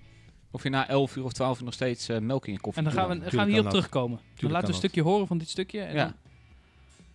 Of 0.52 0.64
je 0.64 0.70
na 0.70 0.88
11 0.90 1.16
uur 1.16 1.24
of 1.24 1.34
12 1.34 1.58
uur 1.60 1.66
nog 1.66 1.74
steeds 1.74 2.10
eh, 2.10 2.18
melk 2.20 2.48
in 2.48 2.54
je 2.54 2.60
koffie 2.60 2.84
En 2.86 2.94
dan 2.94 3.00
gaan 3.04 3.20
we, 3.20 3.30
gaan 3.30 3.46
we 3.46 3.46
hierop 3.52 3.64
dat. 3.64 3.74
terugkomen. 3.74 4.20
Dan 4.40 4.52
laten 4.52 4.68
we 4.68 4.74
een 4.74 4.80
stukje 4.80 5.02
horen 5.02 5.28
van 5.28 5.38
dit 5.38 5.50
stukje. 5.50 5.82
En 5.82 5.96
Ja. 5.96 6.04
dan- 6.04 6.14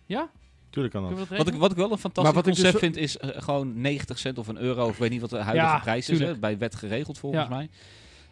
ja? 0.05 0.29
Tuurlijk 0.69 0.93
kan 0.93 1.03
dat. 1.09 1.17
dat 1.29 1.37
Wat 1.37 1.47
ik, 1.47 1.53
wat 1.53 1.71
ik 1.71 1.77
wel 1.77 1.91
een 1.91 1.97
fantastisch 1.97 2.23
Maar 2.23 2.33
wat 2.43 2.47
ik 2.47 2.53
dus 2.53 2.63
concept 2.63 2.83
vind 2.83 2.95
is 2.97 3.17
eh, 3.17 3.41
gewoon 3.41 3.81
90 3.81 4.19
cent 4.19 4.37
of 4.37 4.47
een 4.47 4.57
euro. 4.57 4.85
Of 4.85 4.91
ik 4.93 4.97
weet 4.99 5.09
niet 5.09 5.21
wat 5.21 5.29
de 5.29 5.37
huidige 5.37 5.67
Ja, 5.73 5.79
prijs 5.79 6.09
is. 6.09 6.19
Hè, 6.19 6.37
bij 6.37 6.57
wet 6.57 6.75
geregeld 6.75 7.17
volgens 7.17 7.43
Ja. 7.43 7.49
mij. 7.49 7.69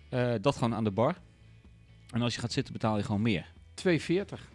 Eh, 0.09 0.41
dat 0.41 0.53
gewoon 0.53 0.75
aan 0.75 0.83
de 0.83 0.91
bar. 0.91 1.15
En 2.12 2.21
als 2.21 2.33
je 2.35 2.39
gaat 2.39 2.51
zitten 2.51 2.74
betaal 2.74 2.97
je 2.97 3.03
gewoon 3.03 3.21
meer. 3.21 3.45
2,40. 3.74 4.50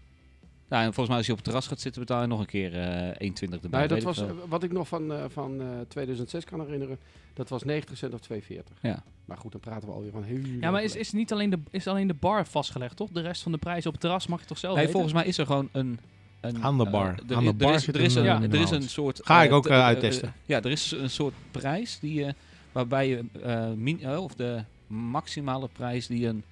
Nou, 0.68 0.82
en 0.84 0.92
volgens 0.94 1.08
mij 1.08 1.16
als 1.16 1.26
je 1.26 1.32
op 1.32 1.38
het 1.38 1.46
terras 1.46 1.66
gaat 1.66 1.80
zitten 1.80 2.00
betaal 2.00 2.20
je 2.20 2.26
nog 2.26 2.40
een 2.40 2.46
keer 2.46 2.74
eh 2.74 3.26
1,20 3.28 3.62
erbij. 3.62 3.78
Nee, 3.78 3.88
dat 3.88 4.02
weet 4.04 4.16
ik 4.16 4.24
was 4.26 4.48
wat 4.48 4.62
ik 4.62 4.72
nog 4.72 4.88
van, 4.88 5.12
eh, 5.12 5.24
van 5.28 5.60
eh, 5.60 5.66
2006 5.88 6.44
kan 6.44 6.60
herinneren. 6.60 6.98
Dat 7.34 7.48
was 7.48 7.62
90 7.64 7.96
cent 7.96 8.14
of 8.14 8.20
2,40. 8.20 8.78
Ja. 8.82 9.02
Maar 9.30 9.38
goed, 9.38 9.52
dan 9.52 9.60
praten 9.60 9.88
we 9.88 9.94
alweer 9.94 10.10
van 10.10 10.22
heel 10.22 10.38
Ja, 10.60 10.70
maar 10.70 10.82
is, 10.82 10.96
is 10.96 11.12
niet 11.12 11.32
alleen 11.32 11.50
de, 11.50 11.58
is 11.70 11.86
alleen 11.86 12.06
de 12.06 12.14
bar 12.14 12.46
vastgelegd, 12.46 12.96
toch? 12.96 13.08
De 13.10 13.20
rest 13.20 13.42
van 13.42 13.52
de 13.52 13.58
prijs 13.58 13.86
op 13.86 13.92
het 13.92 14.00
terras 14.00 14.26
mag 14.26 14.40
je 14.40 14.46
toch 14.46 14.58
zelf 14.58 14.74
Nee, 14.74 14.84
weten? 14.86 15.00
volgens 15.00 15.20
mij 15.20 15.28
is 15.30 15.38
er 15.38 15.46
gewoon 15.46 15.68
een... 15.72 15.98
een 16.40 16.62
Aan 16.62 16.78
de 16.78 16.84
eh, 16.84 16.90
bar. 16.92 17.06
er- 17.28 17.36
Aan 17.36 17.42
de 17.44 17.48
er 17.50 17.56
bar 17.56 17.74
is, 17.74 17.84
zit 17.84 17.94
er 17.94 18.00
is 18.00 18.14
een, 18.14 18.26
een, 18.26 18.42
er 18.42 18.60
is 18.60 18.70
een 18.70 18.74
inhoud. 18.76 18.90
soort... 18.90 19.20
Ga 19.24 19.42
ik 19.42 19.50
eh, 19.50 19.56
ook, 19.56 19.66
eh, 19.66 19.76
eh, 19.76 19.84
uittesten. 19.84 20.28
eh, 20.28 20.34
ja, 20.44 20.62
er 20.62 20.70
is 20.70 20.90
een 20.90 21.10
soort 21.10 21.34
prijs 21.50 21.98
die 22.00 22.14
je, 22.14 22.34
waarbij 22.72 23.08
je 23.08 23.24
eh, 23.42 23.70
min, 23.72 24.02
eh, 24.02 24.22
of 24.22 24.34
de 24.34 24.64
maximale 24.86 25.68
prijs 25.72 26.06
die 26.06 26.26
een 26.26 26.44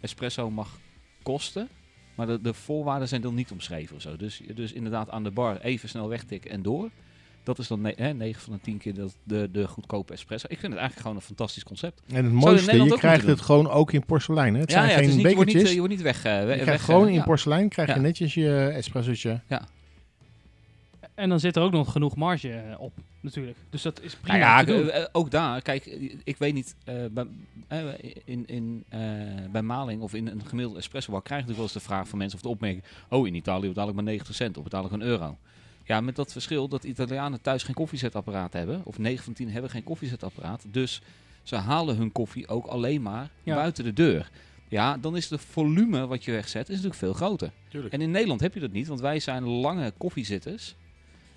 espresso 0.00 0.50
mag 0.50 0.78
kosten. 1.22 1.68
Maar 2.14 2.26
de, 2.26 2.40
de 2.40 2.54
voorwaarden 2.54 3.08
zijn 3.08 3.20
dan 3.20 3.34
niet 3.34 3.50
omschreven 3.50 3.96
of 3.96 4.02
zo. 4.02 4.16
Dus, 4.16 4.40
dus 4.54 4.72
inderdaad 4.72 5.10
aan 5.10 5.24
de 5.24 5.30
bar 5.30 5.60
even 5.60 5.88
snel 5.88 6.08
wegtikken 6.08 6.50
en 6.50 6.62
door. 6.62 6.90
Dat 7.48 7.58
is 7.58 7.68
dan 7.68 7.80
ne 7.80 7.92
hè, 7.96 8.12
9 8.14 8.42
van 8.42 8.52
de 8.52 8.60
10 8.60 8.78
keer 8.78 8.94
dat 8.94 9.16
de, 9.24 9.48
de 9.52 9.66
goedkope 9.68 10.12
espresso. 10.12 10.46
Ik 10.50 10.58
vind 10.58 10.72
het 10.72 10.80
eigenlijk 10.80 11.00
gewoon 11.00 11.16
een 11.16 11.26
fantastisch 11.28 11.62
concept. 11.64 12.02
En 12.12 12.24
het 12.24 12.32
mooiste, 12.32 12.82
je 12.84 12.96
krijgt 12.98 13.26
het 13.26 13.40
gewoon 13.40 13.68
ook 13.70 13.92
in 13.92 14.04
porselein. 14.04 14.54
Hè? 14.54 14.60
Het 14.60 14.70
zijn 14.70 14.82
ja, 14.88 14.88
geen 14.94 14.98
het 15.00 15.08
is 15.08 15.16
niet, 15.16 15.28
je, 15.28 15.34
wordt 15.34 15.54
niet, 15.54 15.62
eh, 15.64 15.72
je 15.72 15.78
wordt 15.78 15.92
niet 15.92 16.02
weg. 16.02 16.24
eh, 16.24 16.32
we- 16.34 16.40
je 16.40 16.46
weg 16.46 16.60
krijgt 16.60 16.80
eh, 16.80 16.86
gewoon 16.86 17.08
in 17.08 17.14
ja. 17.14 17.22
porselein 17.24 17.68
krijg 17.68 17.88
je 17.88 17.94
Ja. 17.94 18.00
netjes 18.00 18.34
je 18.34 18.56
espressootje. 18.74 19.40
En 21.14 21.28
dan 21.28 21.40
zit 21.40 21.56
er 21.56 21.62
ook 21.62 21.72
nog 21.72 21.92
genoeg 21.92 22.16
marge 22.16 22.50
eh, 22.52 22.80
op, 22.80 22.92
natuurlijk. 23.20 23.56
Dus 23.70 23.82
dat 23.82 24.00
is 24.02 24.14
prima 24.16 24.38
Nou 24.38 24.50
ja, 24.50 24.64
te 24.64 24.72
doen. 24.82 24.90
eh, 24.90 25.00
eh, 25.02 25.08
ook 25.12 25.30
daar, 25.30 25.62
kijk, 25.62 25.86
eh, 25.86 26.12
ik 26.24 26.36
weet 26.36 26.54
niet, 26.54 26.74
eh, 26.84 26.94
bij, 27.10 27.26
eh, 27.68 27.78
in, 28.24 28.46
in, 28.46 28.84
eh, 28.88 29.00
bij 29.52 29.62
Maling 29.62 30.02
of 30.02 30.14
in 30.14 30.26
een 30.26 30.42
gemiddelde 30.46 30.78
espresso 30.78 31.12
bar 31.12 31.22
krijg 31.22 31.40
je 31.42 31.46
natuurlijk 31.48 31.72
wel 31.74 31.80
eens 31.82 31.86
de 31.86 31.94
vraag 31.94 32.08
van 32.08 32.18
mensen 32.18 32.36
of 32.36 32.42
de 32.44 32.48
opmerking, 32.48 32.82
oh 33.08 33.26
in 33.26 33.34
Italië 33.34 33.68
betaal 33.68 33.88
ik 33.88 33.94
maar 33.94 34.04
90 34.04 34.34
cent 34.34 34.56
of 34.56 34.62
betaal 34.62 34.84
ik 34.84 34.90
een 34.92 35.02
euro. 35.02 35.36
Ja, 35.88 36.00
met 36.00 36.16
dat 36.16 36.32
verschil 36.32 36.68
dat 36.68 36.84
Italianen 36.84 37.40
thuis 37.40 37.62
geen 37.62 37.74
koffiezetapparaat 37.74 38.52
hebben, 38.52 38.80
of 38.84 38.98
9 38.98 39.24
van 39.24 39.32
10 39.32 39.50
hebben 39.50 39.70
geen 39.70 39.84
koffiezetapparaat, 39.84 40.64
dus 40.68 41.02
ze 41.42 41.56
halen 41.56 41.96
hun 41.96 42.12
koffie 42.12 42.48
ook 42.48 42.66
alleen 42.66 43.02
maar 43.02 43.30
Ja. 43.42 43.54
buiten 43.54 43.84
de 43.84 43.92
deur. 43.92 44.30
Ja, 44.68 44.96
dan 44.96 45.16
is 45.16 45.30
het 45.30 45.40
volume 45.40 46.06
wat 46.06 46.24
je 46.24 46.32
wegzet 46.32 46.62
is 46.62 46.68
natuurlijk 46.68 46.94
veel 47.00 47.12
groter. 47.12 47.50
Tuurlijk. 47.68 47.94
En 47.94 48.00
in 48.00 48.10
Nederland 48.10 48.40
heb 48.40 48.54
je 48.54 48.60
dat 48.60 48.72
niet, 48.72 48.86
want 48.86 49.00
wij 49.00 49.18
zijn 49.20 49.44
lange 49.44 49.92
koffiezitters. 49.98 50.74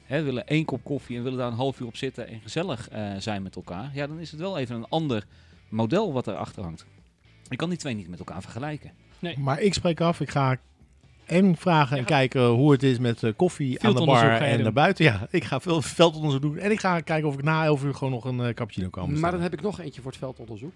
Hè, 0.03 0.21
willen 0.23 0.47
één 0.47 0.65
kop 0.65 0.83
koffie 0.83 1.17
en 1.17 1.23
willen 1.23 1.37
daar 1.37 1.47
een 1.47 1.53
half 1.53 1.79
uur 1.79 1.87
op 1.87 1.95
zitten 1.95 2.27
en 2.27 2.41
gezellig 2.41 2.89
eh, 2.89 3.11
zijn 3.17 3.43
met 3.43 3.55
elkaar. 3.55 3.91
Ja, 3.93 4.07
dan 4.07 4.19
is 4.19 4.31
het 4.31 4.39
wel 4.39 4.57
even 4.57 4.75
een 4.75 4.87
ander 4.89 5.25
model 5.69 6.13
wat 6.13 6.27
erachter 6.27 6.63
hangt. 6.63 6.85
Ik 7.49 7.57
kan 7.57 7.69
die 7.69 7.77
twee 7.77 7.93
niet 7.93 8.07
met 8.07 8.19
elkaar 8.19 8.41
vergelijken. 8.41 8.91
Maar 9.37 9.61
ik 9.61 9.73
spreek 9.73 10.01
af, 10.01 10.19
ik 10.21 10.29
ga 10.29 10.57
en 11.31 11.55
vragen 11.57 11.97
en 11.97 12.05
kijken 12.05 12.47
hoe 12.47 12.71
het 12.71 12.83
is 12.83 12.99
met 12.99 13.23
eh, 13.23 13.31
koffie 13.35 13.81
aan 13.81 13.95
de 13.95 14.05
bar 14.05 14.41
en 14.41 14.63
naar 14.63 14.73
buiten. 14.73 15.05
Ja, 15.05 15.27
ik 15.29 15.43
ga 15.43 15.59
veel 15.59 15.81
veldonderzoek 15.81 16.41
doen. 16.41 16.57
En 16.57 16.71
ik 16.71 16.79
ga 16.79 16.99
kijken 16.99 17.27
of 17.27 17.33
ik 17.33 17.43
na 17.43 17.65
11 17.65 17.83
uur 17.83 17.93
gewoon 17.93 18.13
nog 18.13 18.25
een 18.25 18.39
eh, 18.39 18.53
cappuccino 18.53 18.89
kan 18.89 19.01
bestellen. 19.01 19.21
Maar 19.21 19.31
dan 19.31 19.41
heb 19.41 19.53
ik 19.53 19.61
nog 19.61 19.79
eentje 19.79 20.01
voor 20.01 20.11
het 20.11 20.19
veldonderzoek. 20.19 20.75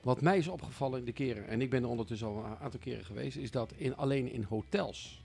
Wat 0.00 0.20
mij 0.20 0.38
is 0.38 0.48
opgevallen 0.48 0.98
in 0.98 1.04
de 1.04 1.12
keren, 1.12 1.48
en 1.48 1.60
ik 1.60 1.70
ben 1.70 1.82
er 1.82 1.88
ondertussen 1.88 2.28
al 2.28 2.44
een 2.44 2.56
aantal 2.62 2.80
keren 2.80 3.04
geweest, 3.04 3.36
is 3.36 3.50
dat 3.50 3.72
in, 3.76 3.96
alleen 3.96 4.32
in 4.32 4.42
hotels 4.48 5.22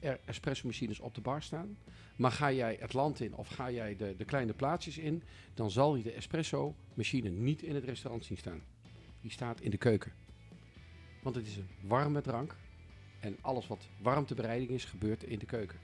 er 0.00 0.18
espresso 0.24 0.66
machines 0.66 1.00
op 1.00 1.14
de 1.14 1.20
bar 1.20 1.42
staan. 1.42 1.76
Maar 2.16 2.32
ga 2.32 2.52
jij 2.52 2.76
het 2.80 2.92
land 2.92 3.20
in 3.20 3.34
of 3.34 3.48
ga 3.48 3.70
jij 3.70 3.96
de, 3.96 4.14
de 4.18 4.24
kleine 4.24 4.52
plaatsjes 4.52 4.98
in, 4.98 5.22
dan 5.54 5.70
zal 5.70 5.96
je 5.96 6.02
de 6.02 6.12
espresso 6.12 6.74
machine 6.94 7.28
niet 7.28 7.62
in 7.62 7.74
het 7.74 7.84
restaurant 7.84 8.24
zien 8.24 8.38
staan. 8.38 8.60
Die 9.20 9.30
staat 9.30 9.60
in 9.60 9.70
de 9.70 9.76
keuken. 9.76 10.12
Want 11.22 11.36
het 11.36 11.46
is 11.46 11.56
een 11.56 11.68
warme 11.80 12.20
drank. 12.20 12.56
En 13.22 13.36
alles 13.40 13.66
wat 13.66 13.86
warmtebereiding 14.02 14.70
is, 14.70 14.84
gebeurt 14.84 15.22
in 15.24 15.38
de 15.38 15.46
keuken. 15.46 15.78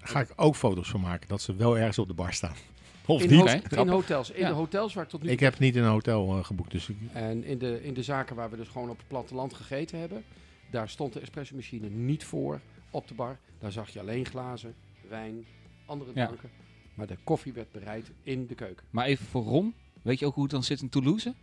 ga 0.00 0.20
ik 0.20 0.32
ook 0.36 0.56
foto's 0.56 0.88
van 0.90 1.00
maken 1.00 1.28
dat 1.28 1.42
ze 1.42 1.54
wel 1.54 1.78
ergens 1.78 1.98
op 1.98 2.08
de 2.08 2.14
bar 2.14 2.32
staan. 2.32 2.54
Of 3.06 3.22
in, 3.22 3.30
niet? 3.30 3.74
ho- 3.74 3.80
in 3.82 3.88
hotels. 3.88 4.30
In 4.30 4.40
Ja. 4.40 4.48
de 4.48 4.54
hotels 4.54 4.94
waar 4.94 5.04
ik 5.04 5.10
tot 5.10 5.22
nu 5.22 5.30
Ik 5.30 5.40
heb 5.40 5.58
niet 5.58 5.76
in 5.76 5.82
een 5.82 5.90
hotel 5.90 6.38
eh, 6.38 6.44
geboekt, 6.44 6.70
dus 6.70 6.88
ik, 6.88 6.96
En 7.12 7.44
in 7.44 7.58
de, 7.58 7.82
in 7.84 7.94
de 7.94 8.02
zaken 8.02 8.36
waar 8.36 8.50
we 8.50 8.56
dus 8.56 8.68
gewoon 8.68 8.90
op 8.90 8.96
het 8.98 9.08
platteland 9.08 9.54
gegeten 9.54 9.98
hebben, 9.98 10.24
daar 10.70 10.88
stond 10.88 11.12
de 11.12 11.20
espresso-machine 11.20 11.88
niet 11.88 12.24
voor 12.24 12.60
op 12.90 13.08
de 13.08 13.14
bar. 13.14 13.38
Daar 13.58 13.72
zag 13.72 13.88
je 13.88 14.00
alleen 14.00 14.26
glazen, 14.26 14.74
wijn, 15.08 15.44
andere 15.86 16.10
Ja. 16.14 16.26
dranken. 16.26 16.50
Maar 16.94 17.06
de 17.06 17.16
koffie 17.24 17.52
werd 17.52 17.72
bereid 17.72 18.10
in 18.22 18.46
de 18.46 18.54
keuken. 18.54 18.86
Maar 18.90 19.06
even 19.06 19.26
voor 19.26 19.42
Ron, 19.44 19.74
weet 20.02 20.18
je 20.18 20.26
ook 20.26 20.34
hoe 20.34 20.42
het 20.42 20.52
dan 20.52 20.62
zit 20.64 20.80
in 20.80 20.88
Toulouse? 20.88 21.34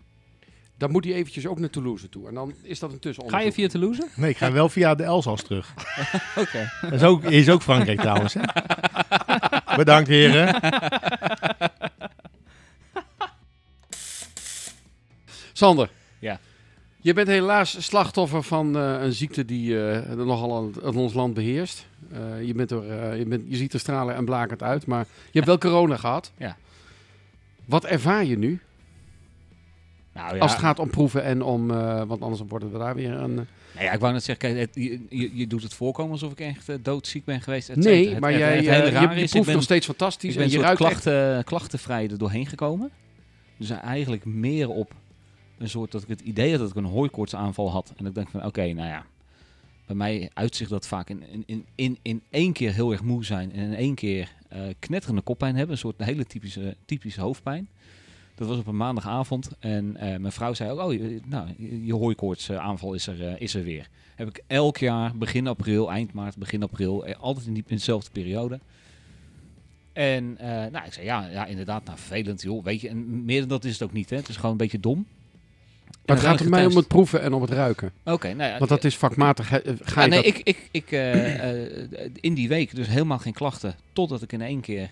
Dan 0.84 0.92
moet 0.92 1.04
hij 1.04 1.14
eventjes 1.14 1.48
ook 1.48 1.60
naar 1.60 1.70
Toulouse 1.70 2.10
toe. 2.10 2.28
En 2.28 2.34
dan 2.34 2.54
is 2.62 2.80
dat 2.80 2.90
een 2.90 2.96
Ga 2.96 3.02
tussenonderzoek. 3.02 3.48
je 3.48 3.54
via 3.54 3.68
Toulouse? 3.68 4.08
nee, 4.16 4.30
ik 4.30 4.38
ga 4.38 4.52
wel 4.52 4.70
via 4.70 4.96
de 4.96 5.04
Elzas 5.04 5.44
terug. 5.44 5.74
Oké. 6.38 6.72
Dat 6.82 6.94
is 6.94 7.04
ook, 7.04 7.24
is 7.24 7.50
ook 7.50 7.62
Frankrijk 7.62 8.00
trouwens. 8.00 8.34
Hè? 8.34 8.42
Bedankt 9.76 10.08
heren. 10.10 10.60
Sander. 15.54 15.90
Ja. 16.20 16.40
Je 17.02 17.14
bent 17.14 17.28
helaas 17.28 17.86
slachtoffer 17.86 18.44
van 18.44 18.78
eh, 18.78 19.02
een 19.02 19.14
ziekte 19.14 19.46
die 19.46 19.88
eh, 19.90 20.16
nogal 20.16 20.56
aan, 20.58 20.74
aan 20.84 20.96
ons 20.96 21.14
land 21.14 21.34
beheerst. 21.34 21.86
Eh, 22.12 22.44
je, 22.48 22.54
bent 22.54 22.72
er, 22.72 22.90
eh, 22.90 23.18
je, 23.18 23.26
bent, 23.26 23.44
je 23.48 23.56
ziet 23.56 23.74
er 23.74 23.80
stralend 23.80 24.18
en 24.18 24.26
blakend 24.26 24.64
uit, 24.64 24.86
maar 24.86 25.06
je 25.26 25.40
hebt 25.40 25.46
wel 25.46 25.58
corona 25.72 25.98
gehad. 25.98 26.32
Ja. 26.38 26.58
Wat 27.66 27.86
ervaar 27.86 28.26
je 28.26 28.38
nu? 28.38 28.60
Nou 30.14 30.36
ja, 30.36 30.42
Als 30.42 30.52
het 30.52 30.60
gaat 30.62 30.80
om 30.80 30.90
proeven 30.90 31.24
en 31.24 31.42
om, 31.44 31.72
eh, 31.72 32.04
want 32.04 32.22
anders 32.22 32.42
worden 32.48 32.72
we 32.72 32.78
daar 32.78 32.96
weer 32.96 33.12
een. 33.12 33.34
nou 33.34 33.46
ja, 33.80 33.92
ik 33.92 34.00
wou 34.00 34.14
net 34.14 34.24
zeggen, 34.24 34.54
kijk, 34.54 34.60
het- 34.60 34.76
je, 35.10 35.38
je, 35.38 35.48
doet 35.48 35.64
het 35.64 35.74
voorkomen 35.74 36.12
alsof 36.12 36.32
ik 36.32 36.40
echt 36.40 36.70
eh, 36.70 36.76
doodziek 36.82 37.26
ben 37.26 37.42
geweest. 37.42 37.70
et 37.70 37.76
nee. 37.76 38.10
Het- 38.10 38.20
maar 38.20 38.30
het- 38.30 38.40
jij, 38.40 38.58
eh, 38.58 39.02
je, 39.02 39.28
proeft 39.30 39.46
ben- 39.46 39.56
nog 39.56 39.64
steeds 39.64 39.86
fantastisch 39.86 40.30
Ik 40.30 40.36
ben 40.38 40.46
en 40.46 40.52
je 40.52 40.60
ruikt 40.60 40.82
echt- 40.82 40.90
klachten, 40.90 41.44
klachtenvrij 41.44 42.10
er 42.10 42.18
doorheen 42.18 42.46
gekomen. 42.48 42.90
Dus 43.58 43.70
eigenlijk 43.70 44.26
meer 44.26 44.70
op 44.70 44.94
een 45.58 45.70
soort 45.70 45.92
dat 45.92 46.02
ik 46.02 46.08
het 46.08 46.22
idee 46.22 46.50
had 46.52 46.60
dat 46.60 46.70
ik 46.70 46.76
een 46.76 46.84
hooikoortsaanval 46.86 47.72
had. 47.72 47.94
En 47.98 48.06
ik 48.06 48.16
denk 48.16 48.30
van 48.30 48.46
oké, 48.46 48.74
nou 48.74 48.88
ja. 48.88 49.06
Bij 49.86 49.96
mij 49.96 50.30
uitzicht 50.34 50.70
dat 50.70 50.88
vaak 50.88 51.10
in, 51.10 51.24
in, 51.32 51.44
in, 51.46 51.66
in, 51.76 51.98
in 52.02 52.22
één 52.30 52.54
keer 52.54 52.74
heel 52.74 52.92
erg 52.92 53.04
moe 53.04 53.26
zijn 53.26 53.54
en 53.54 53.60
in 53.64 53.76
één 53.76 53.96
keer 53.96 54.32
eh, 54.50 54.62
knetterende 54.80 55.22
koppijn 55.22 55.56
hebben. 55.56 55.72
Een 55.74 55.78
soort 55.82 56.04
hele 56.04 56.26
typische, 56.26 56.76
typische 56.86 57.22
hoofdpijn. 57.22 57.68
Dat 58.36 58.48
was 58.48 58.58
op 58.58 58.68
een 58.68 58.78
maandagavond 58.78 59.50
en 59.60 59.98
eh, 59.98 60.18
mijn 60.18 60.32
vrouw 60.32 60.54
zei 60.54 60.70
ook, 60.72 60.80
oh, 60.80 60.94
je- 60.94 61.20
nou, 61.26 61.48
je, 61.84 61.94
hooikoortsaanval 61.94 62.94
is 62.94 63.08
er, 63.08 63.28
eh, 63.28 63.34
is 63.42 63.56
er 63.56 63.64
weer. 63.64 63.88
Heb 64.16 64.28
ik 64.28 64.44
elk 64.48 64.78
jaar, 64.78 65.16
begin 65.18 65.48
april, 65.48 65.92
eind 65.92 66.14
maart, 66.14 66.36
begin 66.38 66.64
april, 66.64 67.06
eh, 67.06 67.16
altijd 67.20 67.46
in, 67.48 67.54
die, 67.54 67.64
in 67.68 67.76
dezelfde 67.76 68.12
periode. 68.12 68.60
En 69.94 70.38
eh, 70.40 70.48
nou, 70.72 70.86
ik 70.86 70.94
zei, 70.94 71.06
ja, 71.06 71.28
ja, 71.32 71.46
inderdaad, 71.46 71.84
nou, 71.86 71.98
vervelend, 71.98 72.42
joh. 72.42 72.64
Weet 72.64 72.82
je, 72.82 72.90
en 72.90 73.26
meer 73.26 73.40
dan 73.40 73.48
dat 73.50 73.64
is 73.64 73.72
het 73.74 73.84
ook 73.84 73.94
niet, 73.94 74.10
hè. 74.10 74.16
Het 74.16 74.30
is 74.30 74.36
gewoon 74.36 74.52
een 74.52 74.58
beetje 74.58 74.80
dom. 74.80 75.06
Maar 76.06 76.16
het 76.16 76.26
gaat 76.26 76.40
er 76.40 76.50
mij 76.50 76.66
om 76.66 76.76
het 76.76 76.88
proeven 76.88 77.22
en 77.22 77.34
om 77.34 77.42
het 77.42 77.50
ruiken. 77.52 77.92
Oké, 78.06 78.34
nou 78.34 78.52
ja. 78.52 78.58
Want 78.58 78.70
dat 78.70 78.84
is 78.84 78.98
vakmatig. 78.98 79.52
eh, 79.52 79.74
Ga 79.82 80.00
ja, 80.00 80.04
je 80.04 80.10
nee, 80.10 80.22
dat- 80.24 80.36
ik, 80.38 80.42
ik, 80.48 80.70
ik 80.72 80.92
eh, 80.92 81.62
eh, 81.66 82.10
in 82.20 82.34
die 82.34 82.48
week 82.48 82.76
dus 82.76 82.88
helemaal 82.88 83.20
geen 83.20 83.34
klachten. 83.34 83.76
Totdat 83.94 84.22
ik 84.22 84.32
in 84.32 84.42
één 84.42 84.62
keer... 84.62 84.90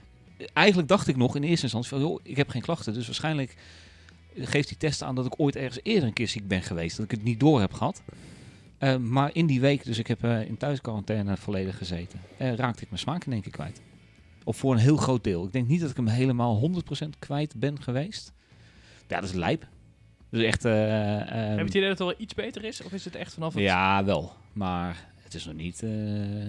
Eigenlijk 0.53 0.87
dacht 0.87 1.07
ik 1.07 1.17
nog 1.17 1.35
in 1.35 1.43
eerste 1.43 1.63
instantie 1.63 1.89
van, 1.89 1.99
joh, 1.99 2.19
ik 2.23 2.37
heb 2.37 2.49
geen 2.49 2.61
klachten. 2.61 2.93
Dus 2.93 3.05
waarschijnlijk 3.05 3.55
geeft 4.35 4.67
die 4.67 4.77
test 4.77 5.03
aan 5.03 5.15
dat 5.15 5.25
ik 5.25 5.33
ooit 5.37 5.55
ergens 5.55 5.79
eerder 5.83 6.07
een 6.07 6.13
keer 6.13 6.27
ziek 6.27 6.47
ben 6.47 6.61
geweest. 6.61 6.95
Dat 6.97 7.05
ik 7.05 7.11
het 7.11 7.23
niet 7.23 7.39
door 7.39 7.59
heb 7.59 7.73
gehad. 7.73 8.01
Eh, 8.77 8.95
maar 8.95 9.29
in 9.33 9.45
die 9.45 9.61
week, 9.61 9.83
dus 9.85 9.97
ik 9.97 10.07
heb 10.07 10.23
eh, 10.23 10.47
in 10.47 10.57
thuisquarantaine 10.57 11.37
volledig 11.37 11.77
gezeten, 11.77 12.19
eh, 12.37 12.53
raakte 12.53 12.81
ik 12.81 12.89
mijn 12.89 13.01
smaak 13.01 13.25
in 13.25 13.31
één 13.31 13.41
keer 13.41 13.51
kwijt. 13.51 13.81
Of 14.43 14.57
voor 14.57 14.73
een 14.73 14.79
heel 14.79 14.97
groot 14.97 15.23
deel. 15.23 15.45
Ik 15.45 15.51
denk 15.51 15.67
niet 15.67 15.81
dat 15.81 15.89
ik 15.89 15.95
hem 15.95 16.07
helemaal 16.07 16.55
100% 16.55 17.19
kwijt 17.19 17.55
ben 17.55 17.81
geweest. 17.81 18.33
Ja, 19.07 19.19
dat 19.19 19.29
is 19.29 19.35
lijp. 19.35 19.67
Dus 20.29 20.43
echt... 20.43 20.65
ehm, 20.65 20.75
Heb 20.75 21.57
je 21.57 21.63
het 21.63 21.69
idee 21.69 21.81
dat 21.81 21.89
het 21.89 22.07
wel 22.07 22.13
iets 22.17 22.33
beter 22.33 22.63
is? 22.63 22.83
Of 22.83 22.91
is 22.91 23.05
het 23.05 23.15
echt 23.15 23.33
vanaf 23.33 23.53
het... 23.53 23.63
ja, 23.63 24.03
wel. 24.03 24.33
Maar 24.53 25.10
het 25.31 25.39
is 25.39 25.45
nog 25.45 25.55
niet, 25.55 25.83
eh, 25.83 25.89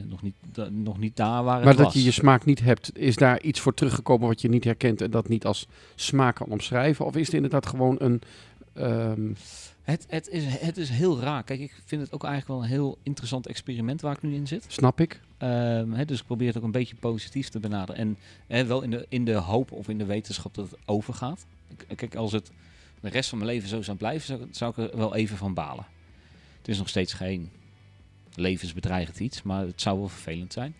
nog 0.08 0.22
niet, 0.22 0.34
nog 0.70 0.98
niet 0.98 1.16
daar 1.16 1.44
waar 1.44 1.58
Maar 1.58 1.66
het 1.68 1.76
dat 1.76 1.86
was. 1.86 1.94
je 1.94 2.02
je 2.02 2.10
smaak 2.10 2.44
niet 2.44 2.60
hebt, 2.60 2.98
is 2.98 3.16
daar 3.16 3.40
iets 3.42 3.60
voor 3.60 3.74
teruggekomen 3.74 4.28
wat 4.28 4.40
je 4.40 4.48
niet 4.48 4.64
herkent 4.64 5.00
en 5.00 5.10
dat 5.10 5.28
niet 5.28 5.44
als 5.46 5.66
smaak 5.94 6.34
kan 6.34 6.46
omschrijven? 6.48 7.04
Of 7.04 7.16
is 7.16 7.26
het 7.26 7.34
inderdaad 7.34 7.66
gewoon 7.66 7.96
een... 7.98 8.20
ehm, 8.72 9.32
Het, 9.82 10.04
het, 10.08 10.28
is, 10.28 10.44
het 10.46 10.76
is 10.76 10.88
heel 10.88 11.20
raar. 11.20 11.42
Kijk, 11.42 11.60
ik 11.60 11.82
vind 11.84 12.02
het 12.02 12.12
ook 12.12 12.24
eigenlijk 12.24 12.54
wel 12.54 12.62
een 12.68 12.76
heel 12.76 12.98
interessant 13.02 13.46
experiment 13.46 14.00
waar 14.00 14.14
ik 14.14 14.22
nu 14.22 14.34
in 14.34 14.46
zit. 14.46 14.64
snap 14.68 15.00
ik? 15.00 15.20
Ehm, 15.38 15.90
hè, 15.92 16.04
dus 16.04 16.20
ik 16.20 16.26
probeer 16.26 16.46
het 16.48 16.56
ook 16.56 16.62
een 16.62 16.70
beetje 16.70 16.96
positief 17.00 17.48
te 17.48 17.60
benaderen. 17.60 18.16
En 18.46 18.66
wel 18.68 18.82
in 18.82 18.90
de, 18.90 19.06
in 19.08 19.24
de 19.24 19.34
hoop 19.34 19.72
of 19.72 19.88
in 19.88 19.98
de 19.98 20.04
wetenschap 20.04 20.54
dat 20.54 20.70
het 20.70 20.78
overgaat. 20.84 21.46
K- 21.76 21.96
Kijk, 21.96 22.14
als 22.14 22.32
het 22.32 22.50
de 23.00 23.08
rest 23.08 23.28
van 23.28 23.38
mijn 23.38 23.50
leven 23.50 23.68
zo 23.68 23.82
zou 23.82 23.96
blijven, 23.96 24.26
zou, 24.26 24.40
zou 24.50 24.70
ik 24.70 24.92
er 24.92 24.98
wel 24.98 25.14
even 25.14 25.36
van 25.36 25.54
balen. 25.54 25.84
Het 26.58 26.68
is 26.68 26.78
nog 26.78 26.88
steeds 26.88 27.12
geen 27.12 27.50
levensbedreigend 28.34 29.20
iets, 29.20 29.42
maar 29.42 29.66
het 29.66 29.80
zou 29.80 29.98
wel 29.98 30.08
vervelend 30.08 30.52
zijn. 30.52 30.74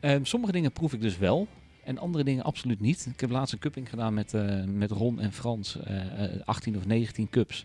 Ehm, 0.00 0.24
sommige 0.24 0.52
dingen 0.52 0.72
proef 0.72 0.92
ik 0.92 1.00
dus 1.00 1.18
wel. 1.18 1.48
En 1.84 1.98
andere 1.98 2.24
dingen 2.24 2.44
absoluut 2.44 2.80
niet. 2.80 3.06
Ik 3.12 3.20
heb 3.20 3.30
laatst 3.30 3.52
een 3.52 3.58
cupping 3.58 3.88
gedaan 3.88 4.14
met, 4.14 4.34
eh, 4.34 4.64
met 4.64 4.90
Ron 4.90 5.20
en 5.20 5.32
Frans. 5.32 5.80
eh, 5.80 6.24
eh, 6.24 6.40
18 6.44 6.76
of 6.76 6.86
19 6.86 7.30
cups. 7.30 7.64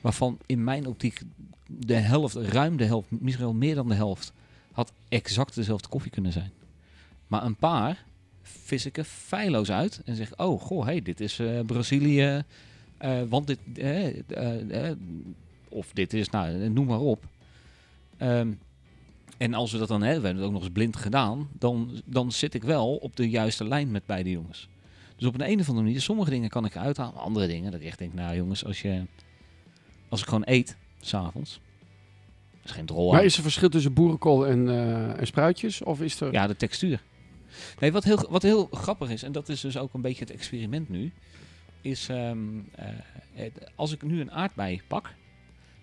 Waarvan 0.00 0.38
in 0.46 0.64
mijn 0.64 0.86
optiek 0.86 1.20
de 1.66 1.94
helft, 1.94 2.34
ruim 2.34 2.76
de 2.76 2.84
helft, 2.84 3.10
misschien 3.10 3.44
wel 3.44 3.54
meer 3.54 3.74
dan 3.74 3.88
de 3.88 3.94
helft, 3.94 4.32
had 4.72 4.92
exact 5.08 5.54
dezelfde 5.54 5.88
koffie 5.88 6.10
kunnen 6.10 6.32
zijn. 6.32 6.50
Maar 7.26 7.44
een 7.44 7.56
paar 7.56 8.04
vis 8.42 8.86
ik 8.86 8.98
er 8.98 9.04
feilloos 9.04 9.70
uit 9.70 10.00
en 10.04 10.16
zeg, 10.16 10.38
oh 10.38 10.60
goh, 10.60 10.84
hey, 10.84 11.02
dit 11.02 11.20
is 11.20 11.38
eh, 11.38 11.60
Brazilië, 11.66 12.42
eh, 12.98 13.22
want 13.28 13.46
dit, 13.46 13.58
eh, 13.74 14.06
eh, 14.28 14.88
eh, 14.90 14.96
of 15.68 15.90
dit 15.92 16.12
is, 16.12 16.30
nou, 16.30 16.68
noem 16.68 16.86
maar 16.86 17.00
op. 17.00 17.24
Ehm, 18.16 18.52
en 19.36 19.54
als 19.54 19.72
we 19.72 19.78
dat 19.78 19.88
dan 19.88 20.02
hebben, 20.02 20.20
we 20.20 20.26
hebben 20.26 20.42
het 20.42 20.52
ook 20.52 20.58
nog 20.58 20.68
eens 20.68 20.78
blind 20.78 20.96
gedaan, 20.96 21.48
dan, 21.58 22.02
dan 22.04 22.32
zit 22.32 22.54
ik 22.54 22.62
wel 22.62 22.96
op 22.96 23.16
de 23.16 23.30
juiste 23.30 23.64
lijn 23.64 23.90
met 23.90 24.06
beide 24.06 24.30
jongens. 24.30 24.68
Dus 25.16 25.26
op 25.26 25.34
een, 25.34 25.50
een 25.50 25.60
of 25.60 25.68
andere 25.68 25.86
manier, 25.86 26.00
sommige 26.00 26.30
dingen 26.30 26.48
kan 26.48 26.64
ik 26.64 26.74
eruit 26.74 26.96
halen, 26.96 27.20
andere 27.20 27.46
dingen, 27.46 27.70
dat 27.70 27.80
ik 27.80 27.86
echt 27.86 27.98
denk, 27.98 28.14
nou 28.14 28.36
jongens, 28.36 28.64
als 28.64 28.82
je, 28.82 29.02
als 30.08 30.20
ik 30.20 30.26
gewoon 30.26 30.42
eet, 30.46 30.76
s'avonds, 31.00 31.60
is 32.64 32.70
geen 32.70 32.86
drol 32.86 33.08
aan. 33.08 33.14
Maar 33.14 33.24
is 33.24 33.36
er 33.36 33.42
verschil 33.42 33.68
tussen 33.68 33.92
boerenkool 33.92 34.46
en, 34.46 34.68
eh, 34.68 35.20
en 35.20 35.26
spruitjes? 35.26 35.82
Of 35.82 36.00
is 36.00 36.20
er... 36.20 36.32
Ja, 36.32 36.46
de 36.46 36.56
textuur. 36.56 37.02
Nee, 37.78 37.92
wat 37.92 38.04
heel, 38.04 38.26
wat 38.30 38.42
heel 38.42 38.68
grappig 38.70 39.10
is, 39.10 39.22
en 39.22 39.32
dat 39.32 39.48
is 39.48 39.60
dus 39.60 39.76
ook 39.76 39.94
een 39.94 40.00
beetje 40.00 40.24
het 40.24 40.34
experiment 40.34 40.88
nu, 40.88 41.12
is 41.80 42.08
ehm, 42.08 42.38
eh, 43.34 43.46
als 43.74 43.92
ik 43.92 44.02
nu 44.02 44.20
een 44.20 44.32
aardbei 44.32 44.82
pak 44.88 45.14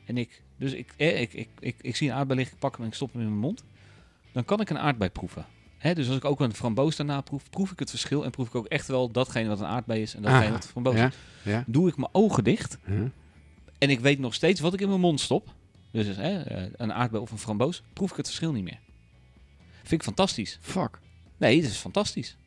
en 0.06 0.18
ik, 0.18 0.42
dus 0.62 0.74
ik, 0.74 0.94
eh, 0.98 1.22
ik, 1.22 1.34
ik, 1.34 1.48
ik, 1.60 1.76
ik 1.82 1.96
zie 1.96 2.10
een 2.10 2.16
aardbei 2.16 2.38
liggen, 2.40 2.56
ik 2.56 2.62
pak 2.62 2.72
hem 2.74 2.82
en 2.82 2.88
ik 2.88 2.96
stop 2.96 3.12
hem 3.14 3.22
in 3.22 3.28
mijn 3.28 3.40
mond, 3.40 3.64
dan 4.32 4.46
kan 4.46 4.62
ik 4.62 4.70
een 4.70 4.80
aardbei 4.80 5.10
proeven. 5.10 5.46
Hè, 5.78 5.94
dus 5.94 6.08
als 6.08 6.18
ik 6.18 6.26
ook 6.26 6.40
een 6.40 6.54
framboos 6.54 6.96
daarna 6.96 7.22
proef, 7.22 7.50
proef 7.50 7.72
ik 7.72 7.80
het 7.80 7.90
verschil 7.90 8.24
en 8.24 8.32
proef 8.32 8.48
ik 8.48 8.56
ook 8.56 8.66
echt 8.68 8.88
wel 8.88 9.12
datgene 9.12 9.48
wat 9.48 9.60
een 9.60 9.66
aardbei 9.66 10.02
is 10.02 10.16
en 10.16 10.22
datgene 10.22 10.46
Ah, 10.46 10.52
wat 10.52 10.64
een 10.64 10.70
framboos 10.70 10.96
ja, 10.96 11.08
is. 11.08 11.16
ja. 11.44 11.64
Doe 11.68 11.88
ik 11.90 11.98
mijn 11.98 12.10
ogen 12.12 12.44
dicht 12.44 12.78
Huh? 12.86 13.02
en 13.78 13.90
ik 13.90 14.00
weet 14.00 14.20
nog 14.20 14.34
steeds 14.34 14.60
wat 14.60 14.74
ik 14.74 14.82
in 14.82 14.88
mijn 14.88 15.00
mond 15.00 15.20
stop. 15.20 15.54
Dus 15.92 16.16
hè, 16.16 16.42
eh, 16.42 16.72
een 16.76 16.94
aardbei 16.94 17.24
of 17.24 17.32
een 17.32 17.38
framboos, 17.38 17.84
proef 17.94 18.12
ik 18.12 18.18
het 18.18 18.26
verschil 18.26 18.52
niet 18.52 18.64
meer. 18.64 18.80
Vind 19.80 19.92
ik 19.92 20.04
fantastisch. 20.04 20.58
Fuck. 20.62 21.00
Nee, 21.38 21.62
dat 21.62 21.70
is 21.72 21.78
fantastisch. 21.78 22.38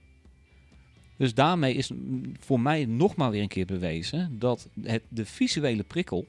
Dus 1.16 1.34
daarmee 1.34 1.74
is 1.74 1.90
voor 2.40 2.60
mij 2.60 2.84
nog 2.84 3.16
maar 3.16 3.30
weer 3.30 3.42
een 3.42 3.48
keer 3.48 3.66
bewezen 3.66 4.38
dat 4.38 4.68
het, 4.82 5.02
de 5.08 5.26
visuele 5.26 5.82
prikkel 5.82 6.26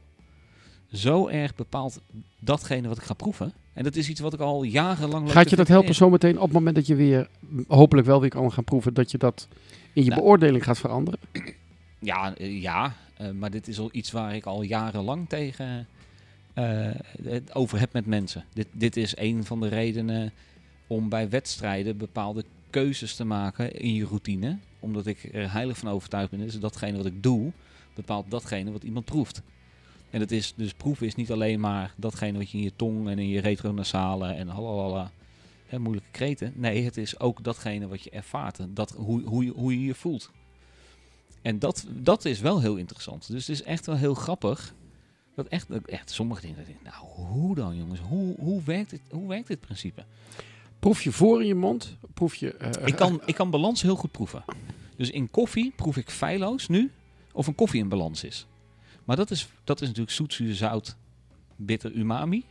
zo 0.92 1.28
erg 1.28 1.56
bepaalt 1.56 2.02
datgene 2.40 2.88
wat 2.88 2.98
ik 2.98 3.04
ga 3.04 3.14
proeven. 3.14 3.54
En 3.74 3.84
dat 3.84 3.96
is 3.96 4.10
iets 4.10 4.20
wat 4.20 4.34
ik 4.34 4.40
al 4.40 4.64
jarenlang... 4.64 5.32
Gaat 5.32 5.50
je 5.50 5.56
dat 5.56 5.68
helpen 5.68 5.96
zometeen 5.96 6.36
op 6.36 6.44
het 6.44 6.52
moment 6.52 6.76
dat 6.76 6.88
je 6.88 6.96
weer, 6.96 7.28
hopelijk 7.68 8.08
wel 8.08 8.22
weer 8.22 8.30
kan 8.30 8.52
gaan 8.52 8.64
proeven, 8.64 8.94
dat 8.94 9.12
je 9.12 9.18
dat 9.18 9.48
in 9.94 10.04
je 10.04 10.10
Nou. 10.10 10.22
beoordeling 10.22 10.64
gaat 10.64 10.78
veranderen? 10.78 11.20
Ja, 12.00 12.36
eh, 12.36 12.62
ja 12.62 12.96
eh, 13.18 13.32
maar 13.32 13.52
dit 13.52 13.68
is 13.68 13.80
al 13.80 13.90
iets 13.92 14.12
waar 14.12 14.36
ik 14.36 14.46
al 14.46 14.62
jarenlang 14.62 15.30
tegen 15.30 15.88
eh, 16.54 16.90
het 17.24 17.56
over 17.56 17.80
heb 17.80 17.94
met 17.94 18.06
mensen. 18.06 18.44
Dit, 18.54 18.68
dit 18.72 18.98
is 18.98 19.18
een 19.18 19.46
van 19.46 19.60
de 19.60 19.68
redenen 19.68 20.34
om 20.88 21.10
bij 21.10 21.30
wedstrijden 21.30 21.98
bepaalde 21.98 22.44
keuzes 22.70 23.16
te 23.16 23.26
maken 23.26 23.80
in 23.80 23.94
je 23.94 24.06
routine. 24.06 24.58
Omdat 24.80 25.06
ik 25.08 25.30
er 25.34 25.52
heilig 25.52 25.78
van 25.78 25.90
overtuigd 25.90 26.32
ben, 26.32 26.40
is 26.40 26.60
datgene 26.60 26.98
wat 26.98 27.06
ik 27.06 27.24
doe, 27.24 27.52
bepaalt 27.94 28.32
datgene 28.32 28.72
wat 28.72 28.84
iemand 28.84 29.06
proeft. 29.06 29.42
En 30.16 30.22
dat 30.22 30.32
is, 30.32 30.54
dus 30.56 30.74
proeven 30.74 31.08
is 31.08 31.16
niet 31.16 31.32
alleen 31.32 31.60
maar 31.60 31.94
datgene 31.96 32.38
wat 32.38 32.50
je 32.52 32.58
in 32.58 32.64
je 32.64 32.72
tong 32.76 33.10
en 33.10 33.20
in 33.20 33.28
je 33.28 33.40
retronasale 33.40 34.28
en 34.28 34.48
halalala, 34.48 35.12
hè, 35.68 35.80
moeilijke 35.80 36.10
kreten. 36.12 36.54
Nee, 36.56 36.84
het 36.84 36.98
is 36.98 37.20
ook 37.20 37.44
datgene 37.44 37.88
wat 37.88 38.02
je 38.04 38.10
ervaart. 38.10 38.60
en 38.60 38.74
Dat, 38.74 38.92
hoe, 38.92 39.22
hoe, 39.24 39.46
je, 39.46 39.52
hoe 39.52 39.80
je 39.80 39.86
je 39.86 39.96
voelt. 39.96 40.32
En 41.42 41.60
dat, 41.60 41.86
dat 41.90 42.26
is 42.26 42.40
wel 42.40 42.62
heel 42.62 42.76
interessant. 42.76 43.28
Dus 43.32 43.48
het 43.48 43.56
is 43.56 43.64
echt 43.64 43.86
wel 43.86 43.96
heel 43.96 44.14
grappig. 44.14 44.74
Dat 45.36 45.48
echt, 45.48 45.68
echt 45.86 46.12
sommige 46.12 46.42
dingen. 46.42 46.56
dat 46.58 46.68
ik 46.68 46.74
denk, 46.84 46.96
Nou, 46.96 47.08
hoe 47.14 47.56
dan, 47.56 47.78
jongens? 47.78 48.00
Hoe, 48.00 48.36
hoe, 48.40 48.62
werkt 48.64 48.90
dit, 48.90 49.02
hoe 49.10 49.28
werkt 49.28 49.48
dit 49.48 49.60
principe? 49.60 50.04
Proef 50.80 51.02
je 51.04 51.12
voor 51.12 51.42
in 51.42 51.48
je 51.48 51.56
mond? 51.56 51.96
Proef 52.14 52.36
je... 52.36 52.54
eh, 52.54 52.88
Ik 52.88 52.96
kan, 52.96 53.22
ik 53.26 53.36
kan 53.36 53.50
balans 53.50 53.82
heel 53.82 53.96
goed 53.96 54.12
proeven. 54.12 54.44
Dus 54.96 55.10
in 55.10 55.32
koffie 55.32 55.74
proef 55.76 55.98
ik 55.98 56.10
feilloos 56.10 56.68
nu 56.68 56.92
of 57.32 57.48
een 57.48 57.56
koffie 57.56 57.82
in 57.82 57.90
balans 57.90 58.24
is. 58.24 58.46
Maar 59.06 59.16
dat 59.16 59.32
is, 59.32 59.48
dat 59.64 59.82
is 59.82 59.88
natuurlijk 59.88 60.16
zoet, 60.16 60.34
zuur, 60.34 60.56
zout, 60.56 60.96
bitter, 61.56 61.92
umami. 61.92 62.44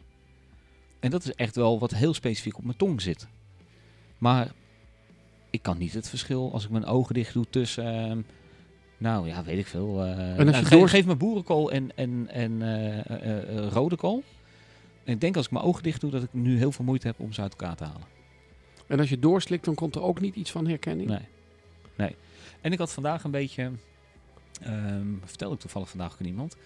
En 1.00 1.10
dat 1.10 1.24
is 1.24 1.34
echt 1.34 1.56
wel 1.56 1.78
wat 1.78 1.90
heel 1.94 2.14
specifiek 2.14 2.56
op 2.58 2.64
mijn 2.64 2.76
tong 2.76 3.02
zit. 3.02 3.26
Maar 4.18 4.52
ik 5.50 5.62
kan 5.62 5.78
niet 5.78 5.94
het 5.94 6.08
verschil 6.08 6.52
als 6.52 6.64
ik 6.64 6.70
mijn 6.70 6.84
ogen 6.84 7.14
dicht 7.14 7.32
doe 7.32 7.46
tussen... 7.50 7.84
ehm, 8.10 8.20
nou 8.98 9.26
ja, 9.28 9.44
weet 9.44 9.58
ik 9.58 9.66
veel. 9.66 10.04
eh, 10.04 10.08
als 10.08 10.36
nou, 10.36 10.46
je 10.50 10.54
ge- 10.64 10.68
door- 10.76 10.88
Geef 10.88 11.06
me 11.06 11.16
boerenkool 11.16 11.72
en, 11.72 11.96
en, 11.96 12.28
en 12.30 12.62
eh, 12.62 13.58
eh, 13.58 13.66
rode 13.68 13.96
kool. 13.96 14.22
En 15.04 15.12
ik 15.12 15.20
denk 15.20 15.36
als 15.36 15.46
ik 15.46 15.52
mijn 15.52 15.64
ogen 15.64 15.82
dicht 15.82 16.00
doe 16.00 16.10
dat 16.10 16.22
ik 16.22 16.32
nu 16.32 16.58
heel 16.58 16.72
veel 16.72 16.84
moeite 16.84 17.06
heb 17.06 17.18
om 17.20 17.32
ze 17.32 17.40
uit 17.40 17.50
elkaar 17.50 17.76
te 17.76 17.84
halen. 17.84 18.06
En 18.86 18.98
als 18.98 19.08
je 19.08 19.18
doorslikt, 19.18 19.64
dan 19.64 19.74
komt 19.74 19.94
er 19.94 20.02
ook 20.02 20.20
niet 20.20 20.34
iets 20.34 20.50
van 20.50 20.66
herkenning? 20.66 21.08
Nee. 21.08 21.18
nee. 21.96 22.16
En 22.60 22.72
ik 22.72 22.78
had 22.78 22.92
vandaag 22.92 23.24
een 23.24 23.30
beetje, 23.30 23.70
ehm 24.62 25.06
vertelde 25.24 25.54
ik 25.54 25.60
toevallig 25.60 25.88
vandaag 25.88 26.12
ook 26.12 26.20
aan 26.20 26.26
iemand. 26.26 26.56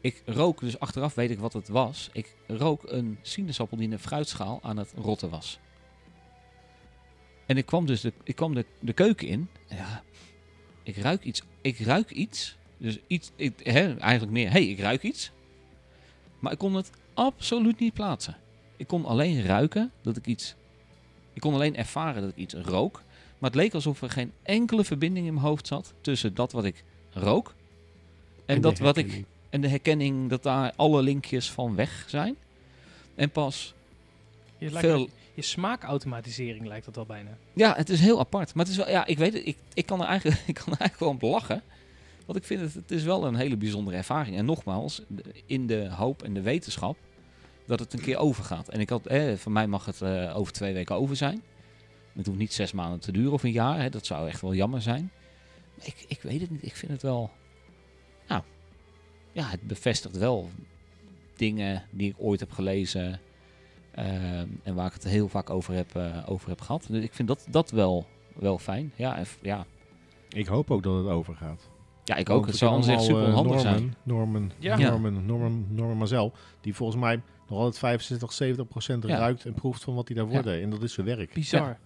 Ik 0.00 0.22
rook, 0.26 0.60
dus 0.60 0.78
achteraf 0.78 1.14
weet 1.14 1.30
ik 1.30 1.38
wat 1.38 1.52
het 1.52 1.68
was. 1.68 2.10
Ik 2.12 2.36
rook 2.46 2.82
een 2.86 3.18
sinaasappel 3.22 3.76
die 3.76 3.86
in 3.86 3.92
een 3.92 3.98
fruitschaal 3.98 4.58
aan 4.62 4.76
het 4.76 4.92
rotten 4.96 5.30
was. 5.30 5.58
En 7.46 7.56
ik 7.56 7.66
kwam 7.66 7.86
dus 7.86 8.00
de, 8.00 8.12
ik 8.24 8.36
kwam 8.36 8.54
de, 8.54 8.64
de 8.80 8.92
keuken 8.92 9.28
in. 9.28 9.48
Ja, 9.68 10.02
ik 10.82 10.96
ruik 10.96 11.24
iets. 11.24 11.42
Ik 11.60 11.78
ruik 11.78 12.10
iets. 12.10 12.56
Dus 12.76 12.98
iets, 13.06 13.30
ik, 13.36 13.60
eigenlijk 13.66 14.30
meer, 14.32 14.50
hey, 14.50 14.66
ik 14.66 14.78
ruik 14.78 15.02
iets. 15.02 15.30
Maar 16.38 16.52
ik 16.52 16.58
kon 16.58 16.74
het 16.74 16.90
absoluut 17.14 17.78
niet 17.78 17.94
plaatsen. 17.94 18.36
Ik 18.76 18.86
kon 18.86 19.04
alleen 19.04 19.42
ruiken 19.42 19.92
dat 20.02 20.16
ik 20.16 20.26
iets. 20.26 20.54
Ik 21.32 21.40
kon 21.40 21.54
alleen 21.54 21.76
ervaren 21.76 22.22
dat 22.22 22.30
ik 22.30 22.36
iets 22.36 22.54
rook. 22.54 23.02
Maar 23.38 23.50
het 23.50 23.58
leek 23.58 23.74
alsof 23.74 24.02
er 24.02 24.10
geen 24.10 24.32
enkele 24.42 24.84
verbinding 24.84 25.26
in 25.26 25.34
mijn 25.34 25.46
hoofd 25.46 25.66
zat 25.66 25.94
tussen 26.00 26.34
dat 26.34 26.52
wat 26.52 26.64
ik 26.64 26.84
rook 27.12 27.54
en, 28.46 28.54
de 28.54 28.60
dat 28.60 28.78
wat 28.78 28.96
ik 28.96 29.04
herkenning. 29.04 29.26
en 29.50 29.60
de 29.60 29.68
herkenning 29.68 30.30
dat 30.30 30.42
daar 30.42 30.72
alle 30.76 31.02
linkjes 31.02 31.50
van 31.50 31.74
weg 31.74 32.04
zijn. 32.06 32.36
En 33.14 33.30
pas 33.30 33.74
Je, 34.58 34.70
lijkt 34.70 34.88
veel. 34.88 35.08
je 35.34 35.42
smaakautomatisering 35.42 36.66
lijkt 36.66 36.84
dat 36.84 36.94
wel 36.94 37.06
bijna. 37.06 37.30
Ja, 37.52 37.74
het 37.76 37.88
is 37.88 38.00
heel 38.00 38.18
apart. 38.18 38.54
Maar 38.54 38.64
het 38.64 38.72
is 38.72 38.78
wel, 38.78 38.90
ja, 38.90 39.06
ik 39.06 39.18
weet 39.18 39.32
het, 39.32 39.46
ik, 39.46 39.56
ik, 39.74 39.86
kan 39.86 40.00
er 40.00 40.06
eigenlijk, 40.06 40.40
ik 40.46 40.54
kan 40.54 40.72
er 40.72 40.78
eigenlijk 40.78 41.20
wel 41.20 41.28
om 41.28 41.34
lachen. 41.34 41.62
Want 42.26 42.38
ik 42.38 42.44
vind 42.44 42.60
het, 42.60 42.74
het 42.74 42.90
is 42.90 43.02
wel 43.02 43.26
een 43.26 43.34
hele 43.34 43.56
bijzondere 43.56 43.96
ervaring. 43.96 44.36
En 44.36 44.44
nogmaals, 44.44 45.02
in 45.46 45.66
de 45.66 45.88
hoop 45.90 46.22
en 46.22 46.34
de 46.34 46.42
wetenschap 46.42 46.96
dat 47.66 47.78
het 47.80 47.92
een 47.92 48.00
keer 48.00 48.16
overgaat. 48.16 48.68
En 48.68 48.80
ik 48.80 48.88
had, 48.88 49.06
eh, 49.06 49.34
voor 49.36 49.52
mij 49.52 49.66
mag 49.66 49.84
het 49.84 50.02
eh, 50.02 50.36
over 50.36 50.52
twee 50.52 50.72
weken 50.72 50.94
over 50.94 51.16
zijn. 51.16 51.42
Het 52.12 52.26
hoeft 52.26 52.38
niet 52.38 52.52
zes 52.52 52.72
maanden 52.72 53.00
te 53.00 53.12
duren 53.12 53.32
of 53.32 53.42
een 53.42 53.52
jaar. 53.52 53.80
Hè, 53.80 53.88
dat 53.88 54.06
zou 54.06 54.28
echt 54.28 54.40
wel 54.40 54.54
jammer 54.54 54.82
zijn. 54.82 55.10
Ik, 55.82 56.04
ik 56.08 56.22
weet 56.22 56.40
het 56.40 56.50
niet. 56.50 56.62
Ik 56.66 56.76
vind 56.76 56.92
het 56.92 57.02
wel. 57.02 57.30
Nou, 58.28 58.42
ja, 59.32 59.44
het 59.48 59.62
bevestigt 59.62 60.16
wel 60.18 60.50
dingen 61.36 61.82
die 61.90 62.08
ik 62.08 62.14
ooit 62.18 62.40
heb 62.40 62.50
gelezen. 62.52 63.20
ehm, 63.94 64.46
en 64.62 64.74
waar 64.74 64.86
ik 64.86 64.92
het 64.92 65.04
heel 65.04 65.28
vaak 65.28 65.50
over 65.50 65.74
heb, 65.74 65.94
eh, 65.96 66.24
over 66.26 66.48
heb 66.48 66.60
gehad. 66.60 66.86
Dus 66.88 67.02
ik 67.04 67.14
vind 67.14 67.28
dat, 67.28 67.46
dat 67.50 67.70
wel, 67.70 68.06
wel 68.34 68.58
fijn. 68.58 68.92
Ja, 68.96 69.16
en 69.16 69.24
ja. 69.42 69.66
Ik 70.28 70.46
hoop 70.46 70.70
ook 70.70 70.82
dat 70.82 70.96
het 71.04 71.06
overgaat. 71.12 71.68
ja, 72.04 72.16
ik 72.16 72.30
ook. 72.30 72.36
Want 72.36 72.46
Het 72.48 72.56
zou 72.56 72.70
anders 72.72 72.92
echt 72.92 73.02
super 73.02 73.24
onhandig 73.24 73.54
eh, 73.54 73.60
zijn. 73.60 73.94
Norman, 74.02 74.52
Ja. 74.58 74.76
Norman, 74.78 75.26
Norman, 75.26 75.66
Norman, 75.70 75.96
Mazel, 75.96 76.32
die 76.60 76.74
volgens 76.74 77.00
mij 77.00 77.20
nog 77.48 77.58
altijd 77.58 77.78
65, 77.78 78.32
70 78.32 78.68
procent 78.68 79.06
Ja. 79.06 79.16
ruikt 79.18 79.44
en 79.44 79.54
proeft 79.54 79.84
van 79.84 79.94
wat 79.94 80.08
hij 80.08 80.16
daarvoor 80.16 80.34
Ja. 80.36 80.42
deed. 80.42 80.62
En 80.62 80.70
dat 80.70 80.82
is 80.82 80.92
zijn 80.92 81.06
werk. 81.06 81.32
Bizar. 81.32 81.78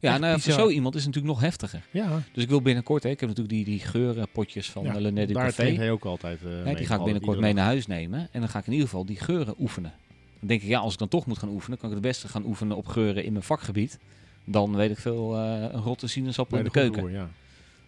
Ja, 0.00 0.18
nou, 0.18 0.40
voor 0.40 0.52
zo 0.52 0.68
iemand 0.68 0.94
is 0.94 1.04
het 1.04 1.14
natuurlijk 1.14 1.34
nog 1.40 1.44
heftiger. 1.50 1.82
Ja, 1.90 2.22
Dus 2.32 2.42
ik 2.42 2.48
wil 2.48 2.62
binnenkort, 2.62 3.02
hè, 3.02 3.08
ik 3.08 3.20
heb 3.20 3.28
natuurlijk 3.28 3.56
die, 3.56 3.64
die 3.64 3.78
geurenpotjes 3.80 4.70
van 4.70 4.82
ja. 4.84 4.92
ja, 4.92 5.00
Lenet 5.00 5.28
du 5.28 5.34
daar 5.34 5.44
Café. 5.46 5.70
hij 5.74 5.90
ook 5.90 6.04
altijd. 6.04 6.42
eh, 6.44 6.56
Ja, 6.58 6.62
mee, 6.64 6.76
die 6.76 6.86
ga 6.86 6.94
ik 6.96 7.02
binnenkort 7.04 7.40
mee 7.40 7.52
naar 7.52 7.64
huis 7.64 7.86
nemen. 7.86 8.28
En 8.32 8.40
dan 8.40 8.48
ga 8.48 8.58
ik 8.58 8.66
in 8.66 8.72
ieder 8.72 8.88
geval 8.88 9.04
die 9.04 9.16
geuren 9.20 9.54
oefenen. 9.58 9.92
Dan 10.38 10.48
denk 10.48 10.62
ik, 10.62 10.68
ja, 10.68 10.78
als 10.78 10.92
ik 10.92 10.98
dan 10.98 11.08
toch 11.08 11.26
moet 11.26 11.38
gaan 11.38 11.48
oefenen, 11.48 11.78
kan 11.78 11.88
ik 11.88 11.94
het 11.94 12.04
beste 12.04 12.28
gaan 12.28 12.44
oefenen 12.44 12.76
op 12.76 12.86
geuren 12.86 13.24
in 13.24 13.32
mijn 13.32 13.44
vakgebied. 13.44 13.98
Dan 14.44 14.76
weet 14.76 14.90
ik 14.90 14.98
veel, 14.98 15.36
eh, 15.36 15.60
een 15.60 15.80
rotte 15.80 16.06
sinaasappel 16.06 16.58
in 16.58 16.64
de 16.64 16.70
Bij 16.70 16.82
keuken. 16.90 17.10
ja. 17.12 17.28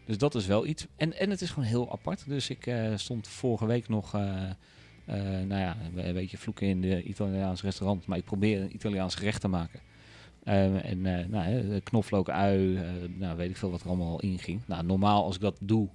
Dus 0.06 0.18
dat 0.18 0.34
is 0.34 0.46
wel 0.46 0.66
iets. 0.66 0.86
En, 0.96 1.18
en 1.18 1.30
het 1.30 1.40
is 1.40 1.50
gewoon 1.50 1.68
heel 1.68 1.92
apart. 1.92 2.24
Dus 2.26 2.50
ik 2.50 2.66
eh, 2.66 2.88
stond 2.96 3.28
vorige 3.28 3.66
week 3.66 3.88
nog, 3.88 4.14
eh, 4.14 4.20
eh, 5.04 5.16
nou 5.46 5.60
ja, 5.60 5.76
een 5.96 6.14
beetje 6.14 6.38
vloeken 6.38 6.66
in 6.66 6.80
de 6.80 7.02
Italiaans 7.02 7.62
restaurant. 7.62 8.06
Maar 8.06 8.18
ik 8.18 8.24
probeer 8.24 8.60
een 8.60 8.74
Italiaans 8.74 9.14
gerecht 9.14 9.40
te 9.40 9.48
maken. 9.48 9.80
Eh, 10.44 10.90
en 10.90 11.06
eh, 11.06 11.26
nou, 11.26 11.80
knoflook, 11.80 12.30
ui, 12.30 12.76
eh, 12.76 12.82
nou 13.16 13.36
weet 13.36 13.50
ik 13.50 13.56
veel 13.56 13.70
wat 13.70 13.80
er 13.80 13.88
allemaal 13.88 14.20
in 14.20 14.38
ging. 14.38 14.60
Nou, 14.66 14.84
normaal 14.84 15.24
als 15.24 15.34
ik 15.34 15.40
dat 15.40 15.56
doe, 15.60 15.88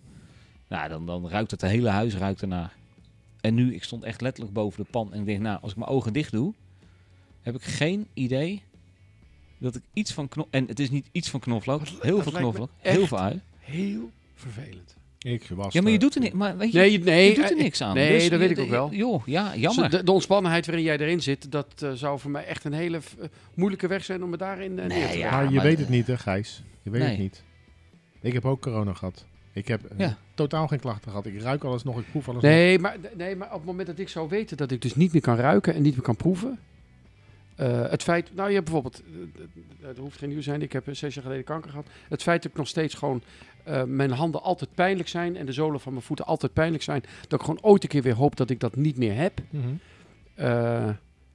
nou, 0.68 0.90
dan, 0.90 1.06
dan 1.06 1.30
ruikt 1.30 1.52
het 1.52 1.62
hele 1.62 1.90
huis 1.90 2.16
ruikt 2.16 2.42
ernaar. 2.42 2.74
En 3.42 3.54
nu, 3.54 3.74
ik 3.74 3.84
stond 3.84 4.04
echt 4.04 4.22
letterlijk 4.22 4.54
boven 4.54 4.84
de 4.84 4.90
pan 4.92 5.14
en 5.14 5.20
ik 5.20 5.26
denk, 5.26 5.42
nou, 5.42 5.62
als 5.62 5.72
ik 5.72 5.78
mijn 5.78 5.90
ogen 5.90 6.14
dicht 6.14 6.32
doe, 6.32 6.54
heb 7.42 7.56
ik 7.56 7.62
geen 7.62 8.08
idee 8.14 8.62
dat 9.58 9.76
ik 9.76 9.84
iets 9.94 10.14
van 10.14 10.28
knoflook... 10.28 10.54
En 10.54 10.68
het 10.68 10.80
is 10.80 10.90
niet 10.90 11.08
iets 11.12 11.30
van 11.30 11.40
knoflook, 11.40 11.88
heel 11.88 12.22
veel 12.22 12.32
knoflook, 12.32 12.70
heel 12.78 13.08
veel 13.08 13.20
ui. 13.20 13.42
Heel 13.60 14.12
vervelend. 14.34 14.96
Ik 15.34 15.48
was 15.56 15.74
Ja, 15.74 15.82
maar 15.82 15.92
je 15.92 16.00
doet 16.00 16.16
er. 16.16 16.38
Maar 16.38 16.58
weet 16.58 16.72
je, 16.72 16.78
Nee, 16.78 17.00
nee, 17.00 17.30
je 17.30 17.36
doet 17.36 17.44
er 17.50 17.58
eh, 17.58 17.64
niks 17.64 17.82
aan. 17.82 17.96
nee, 17.96 18.12
Dus 18.12 18.30
dat 18.30 18.40
weet 18.40 18.52
ik 18.52 18.60
ook 18.60 18.70
wel. 18.70 18.94
Joh, 18.94 19.22
ja, 19.28 19.56
jammer. 19.56 19.90
De, 19.90 20.04
de 20.04 20.12
ontspannenheid 20.12 20.66
waarin 20.66 20.84
jij 20.84 20.98
erin 20.98 21.22
zit, 21.22 21.52
dat 21.52 21.68
eh, 21.82 21.92
zou 21.92 22.20
voor 22.20 22.32
mij 22.32 22.46
echt 22.46 22.64
een 22.64 22.74
hele 22.74 22.98
eh, 22.98 23.28
moeilijke 23.54 23.88
weg 23.88 24.04
zijn 24.06 24.24
om 24.24 24.30
me 24.30 24.38
daarin 24.38 24.80
eh, 24.80 24.86
Nee, 24.86 24.98
neer 24.98 25.08
te 25.10 25.18
ja, 25.18 25.20
leggen. 25.20 25.38
Maar 25.38 25.48
je 25.50 25.56
maar- 25.56 25.64
weet 25.66 25.80
het 25.80 25.90
niet, 25.90 26.08
hè, 26.08 26.18
Gijs? 26.18 26.64
Je 26.84 26.90
weet 26.90 27.02
Nee. 27.02 27.10
het 27.10 27.20
niet. 27.20 27.44
Ik 28.22 28.34
heb 28.34 28.46
ook 28.46 28.62
corona 28.62 28.94
gehad. 28.94 29.26
Ik 29.54 29.68
heb 29.68 29.82
Ja. 29.98 30.18
totaal 30.34 30.68
geen 30.68 30.80
klachten 30.80 31.10
gehad. 31.12 31.26
Ik 31.26 31.42
ruik 31.42 31.64
alles 31.64 31.84
nog, 31.84 32.00
ik 32.00 32.06
proef 32.12 32.30
alles 32.30 32.42
nog. 32.44 32.52
Nee 32.52 32.80
maar, 32.80 32.98
nee, 33.18 33.36
maar 33.36 33.48
op 33.48 33.54
het 33.58 33.66
moment 33.66 33.88
dat 33.88 34.00
ik 34.00 34.10
zou 34.10 34.30
weten 34.30 34.58
dat 34.58 34.72
ik 34.72 34.82
dus 34.82 34.96
niet 34.96 35.14
meer 35.14 35.22
kan 35.22 35.36
ruiken 35.36 35.74
en 35.74 35.82
niet 35.82 35.94
meer 35.94 36.04
kan 36.04 36.16
proeven. 36.16 36.60
Eh, 37.56 37.90
het 37.90 38.04
feit, 38.04 38.36
nou 38.36 38.48
je 38.50 38.54
hebt 38.56 38.66
bijvoorbeeld, 38.66 39.02
eh, 39.82 39.88
het 39.88 39.98
hoeft 39.98 40.18
geen 40.18 40.30
nieuws 40.30 40.44
zijn, 40.44 40.62
ik 40.62 40.72
heb 40.74 40.88
eh, 40.88 40.94
zes 40.94 41.14
jaar 41.14 41.24
geleden 41.24 41.44
kanker 41.46 41.70
gehad. 41.70 41.86
Het 42.10 42.22
feit 42.24 42.42
dat 42.44 42.52
ik 42.52 42.58
nog 42.58 42.68
steeds 42.68 42.94
gewoon, 42.94 43.22
eh, 43.64 43.84
mijn 43.84 44.12
handen 44.12 44.42
altijd 44.42 44.70
pijnlijk 44.76 45.10
zijn 45.10 45.36
en 45.38 45.46
de 45.46 45.52
zolen 45.52 45.80
van 45.80 45.94
mijn 45.94 46.06
voeten 46.06 46.26
altijd 46.26 46.54
pijnlijk 46.54 46.84
zijn. 46.84 47.04
Dat 47.28 47.40
ik 47.40 47.46
gewoon 47.46 47.62
ooit 47.64 47.84
een 47.84 47.90
keer 47.90 48.02
weer 48.02 48.16
hoop 48.16 48.36
dat 48.36 48.50
ik 48.50 48.60
dat 48.60 48.76
niet 48.76 48.98
meer 48.98 49.16
heb. 49.16 49.42
Mhm. 49.50 49.64
Eh, 50.36 50.90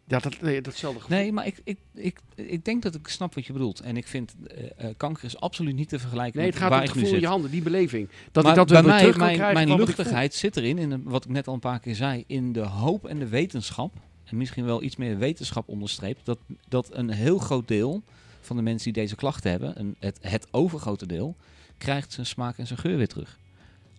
ja, 0.04 0.18
dat, 0.18 0.40
nee, 0.40 0.60
datzelfde 0.60 1.00
gevoel. 1.00 1.16
Nee, 1.18 1.32
maar 1.32 1.46
ik, 1.46 1.60
ik, 1.64 1.78
ik, 1.94 2.18
ik 2.34 2.64
denk 2.64 2.82
dat 2.82 2.94
ik 2.94 3.08
snap 3.08 3.34
wat 3.34 3.46
je 3.46 3.52
bedoelt. 3.52 3.80
En 3.80 3.96
ik 3.96 4.06
vind 4.06 4.34
eh, 4.46 4.64
eh, 4.76 4.94
kanker 4.96 5.24
is 5.24 5.40
absoluut 5.40 5.74
niet 5.74 5.88
te 5.88 5.98
vergelijken 5.98 6.38
Nee, 6.40 6.50
het 6.50 6.54
met 6.54 6.62
gaat 6.62 6.72
om 6.72 6.76
waar 6.78 6.86
het 6.86 6.96
ik 6.96 6.96
nu 6.96 7.00
gevoel 7.02 7.16
in 7.16 7.20
zit. 7.20 7.30
je 7.30 7.34
handen, 7.34 7.50
die 7.50 7.62
beleving. 7.62 8.08
Dat 8.32 8.42
maar 8.44 8.52
ik 8.52 8.58
dat 8.58 8.68
bij 8.68 8.76
weer 8.82 8.90
mij, 8.90 8.98
terug 8.98 9.14
kan 9.16 9.24
mijn, 9.24 9.36
krijgen 9.36 9.56
mijn 9.66 9.80
ik 9.80 9.86
luchtigheid 9.86 10.34
zit 10.34 10.56
erin, 10.56 10.78
in 10.78 10.90
de- 10.90 11.00
wat 11.04 11.24
ik 11.24 11.30
net 11.30 11.46
al 11.46 11.54
een 11.54 11.60
paar 11.60 11.80
keer 11.80 11.94
zei, 11.94 12.24
in 12.26 12.52
de 12.52 12.60
hoop 12.60 13.06
en 13.06 13.18
de 13.18 13.28
wetenschap. 13.28 13.94
En 14.30 14.36
misschien 14.36 14.64
wel 14.64 14.82
iets 14.82 14.96
meer 14.96 15.18
wetenschap 15.18 15.68
onderstreept. 15.68 16.26
Dat, 16.26 16.38
dat 16.68 16.94
een 16.94 17.10
heel 17.10 17.38
groot 17.38 17.68
deel 17.68 18.02
van 18.40 18.56
de 18.56 18.62
mensen 18.62 18.92
die 18.92 19.02
deze 19.02 19.16
klachten 19.16 19.50
hebben, 19.50 19.80
een, 19.80 19.96
het, 19.98 20.18
het 20.20 20.46
overgrote 20.50 21.06
deel, 21.06 21.36
krijgt 21.78 22.12
zijn 22.12 22.26
smaak 22.26 22.58
en 22.58 22.66
zijn 22.66 22.78
geur 22.78 22.96
weer 22.96 23.08
terug. 23.08 23.38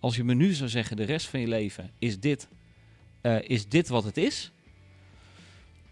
Als 0.00 0.16
je 0.16 0.24
me 0.24 0.34
nu 0.34 0.52
zou 0.52 0.68
zeggen, 0.68 0.96
de 0.96 1.04
rest 1.04 1.26
van 1.26 1.40
je 1.40 1.48
leven 1.48 1.90
is 1.98 2.20
dit, 2.20 2.48
eh, 3.20 3.36
is 3.42 3.68
dit 3.68 3.88
wat 3.88 4.04
het 4.04 4.16
is. 4.16 4.52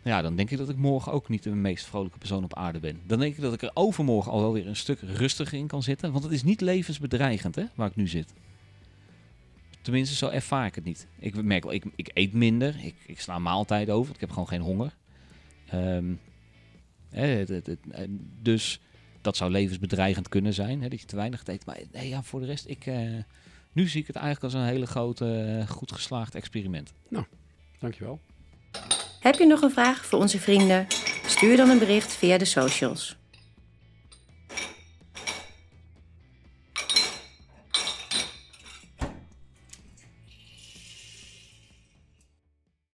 Ja, 0.02 0.22
dan 0.22 0.36
denk 0.36 0.50
ik 0.50 0.58
dat 0.58 0.68
ik 0.68 0.76
morgen 0.76 1.12
ook 1.12 1.28
niet 1.28 1.42
de 1.42 1.50
meest 1.50 1.86
vrolijke 1.86 2.18
persoon 2.18 2.44
op 2.44 2.54
aarde 2.54 2.78
ben. 2.78 3.00
Dan 3.06 3.18
denk 3.18 3.36
ik 3.36 3.42
dat 3.42 3.52
ik 3.52 3.62
er 3.62 3.70
overmorgen 3.74 4.32
al 4.32 4.40
wel 4.40 4.52
weer 4.52 4.66
een 4.66 4.76
stuk 4.76 5.00
rustiger 5.00 5.58
in 5.58 5.66
kan 5.66 5.82
zitten. 5.82 6.12
Want 6.12 6.24
het 6.24 6.32
is 6.32 6.42
niet 6.42 6.60
levensbedreigend, 6.60 7.54
hè, 7.54 7.64
waar 7.74 7.88
ik 7.88 7.96
nu 7.96 8.08
zit. 8.08 8.32
Tenminste, 9.82 10.14
zo 10.14 10.28
ervaar 10.28 10.66
ik 10.66 10.74
het 10.74 10.84
niet. 10.84 11.06
Ik 11.18 11.42
merk 11.42 11.64
wel, 11.64 11.72
ik, 11.72 11.84
ik 11.96 12.10
eet 12.14 12.32
minder. 12.32 12.76
Ik, 12.84 12.94
ik 13.06 13.20
sla 13.20 13.38
maaltijden 13.38 13.94
over. 13.94 14.14
Ik 14.14 14.20
heb 14.20 14.30
gewoon 14.30 14.48
geen 14.48 14.60
honger. 14.60 14.96
Ehm, 15.68 16.12
hè, 17.10 17.26
het- 17.26 17.48
het- 17.48 17.66
het- 17.66 17.78
eh, 17.90 18.04
dus 18.42 18.80
dat 19.20 19.36
zou 19.36 19.50
levensbedreigend 19.50 20.28
kunnen 20.28 20.54
zijn. 20.54 20.82
Hè, 20.82 20.88
dat 20.88 21.00
je 21.00 21.06
te 21.06 21.16
weinig 21.16 21.42
eet. 21.46 21.66
Maar 21.66 21.78
nee, 21.92 22.08
ja, 22.08 22.22
voor 22.22 22.40
de 22.40 22.46
rest, 22.46 22.68
ik, 22.68 22.86
eh, 22.86 23.00
nu 23.72 23.88
zie 23.88 24.00
ik 24.00 24.06
het 24.06 24.16
eigenlijk 24.16 24.44
als 24.54 24.62
een 24.62 24.68
hele 24.68 24.86
grote, 24.86 25.34
eh, 25.60 25.68
goed 25.68 25.92
geslaagd 25.92 26.34
experiment. 26.34 26.92
Dankjewel. 27.78 28.20
Heb 29.20 29.34
je 29.34 29.46
nog 29.46 29.62
een 29.62 29.70
vraag 29.70 30.04
voor 30.04 30.18
onze 30.18 30.38
vrienden? 30.38 30.86
Stuur 31.26 31.56
dan 31.56 31.68
een 31.70 31.78
bericht 31.78 32.12
via 32.16 32.38
de 32.38 32.44
socials. 32.44 33.16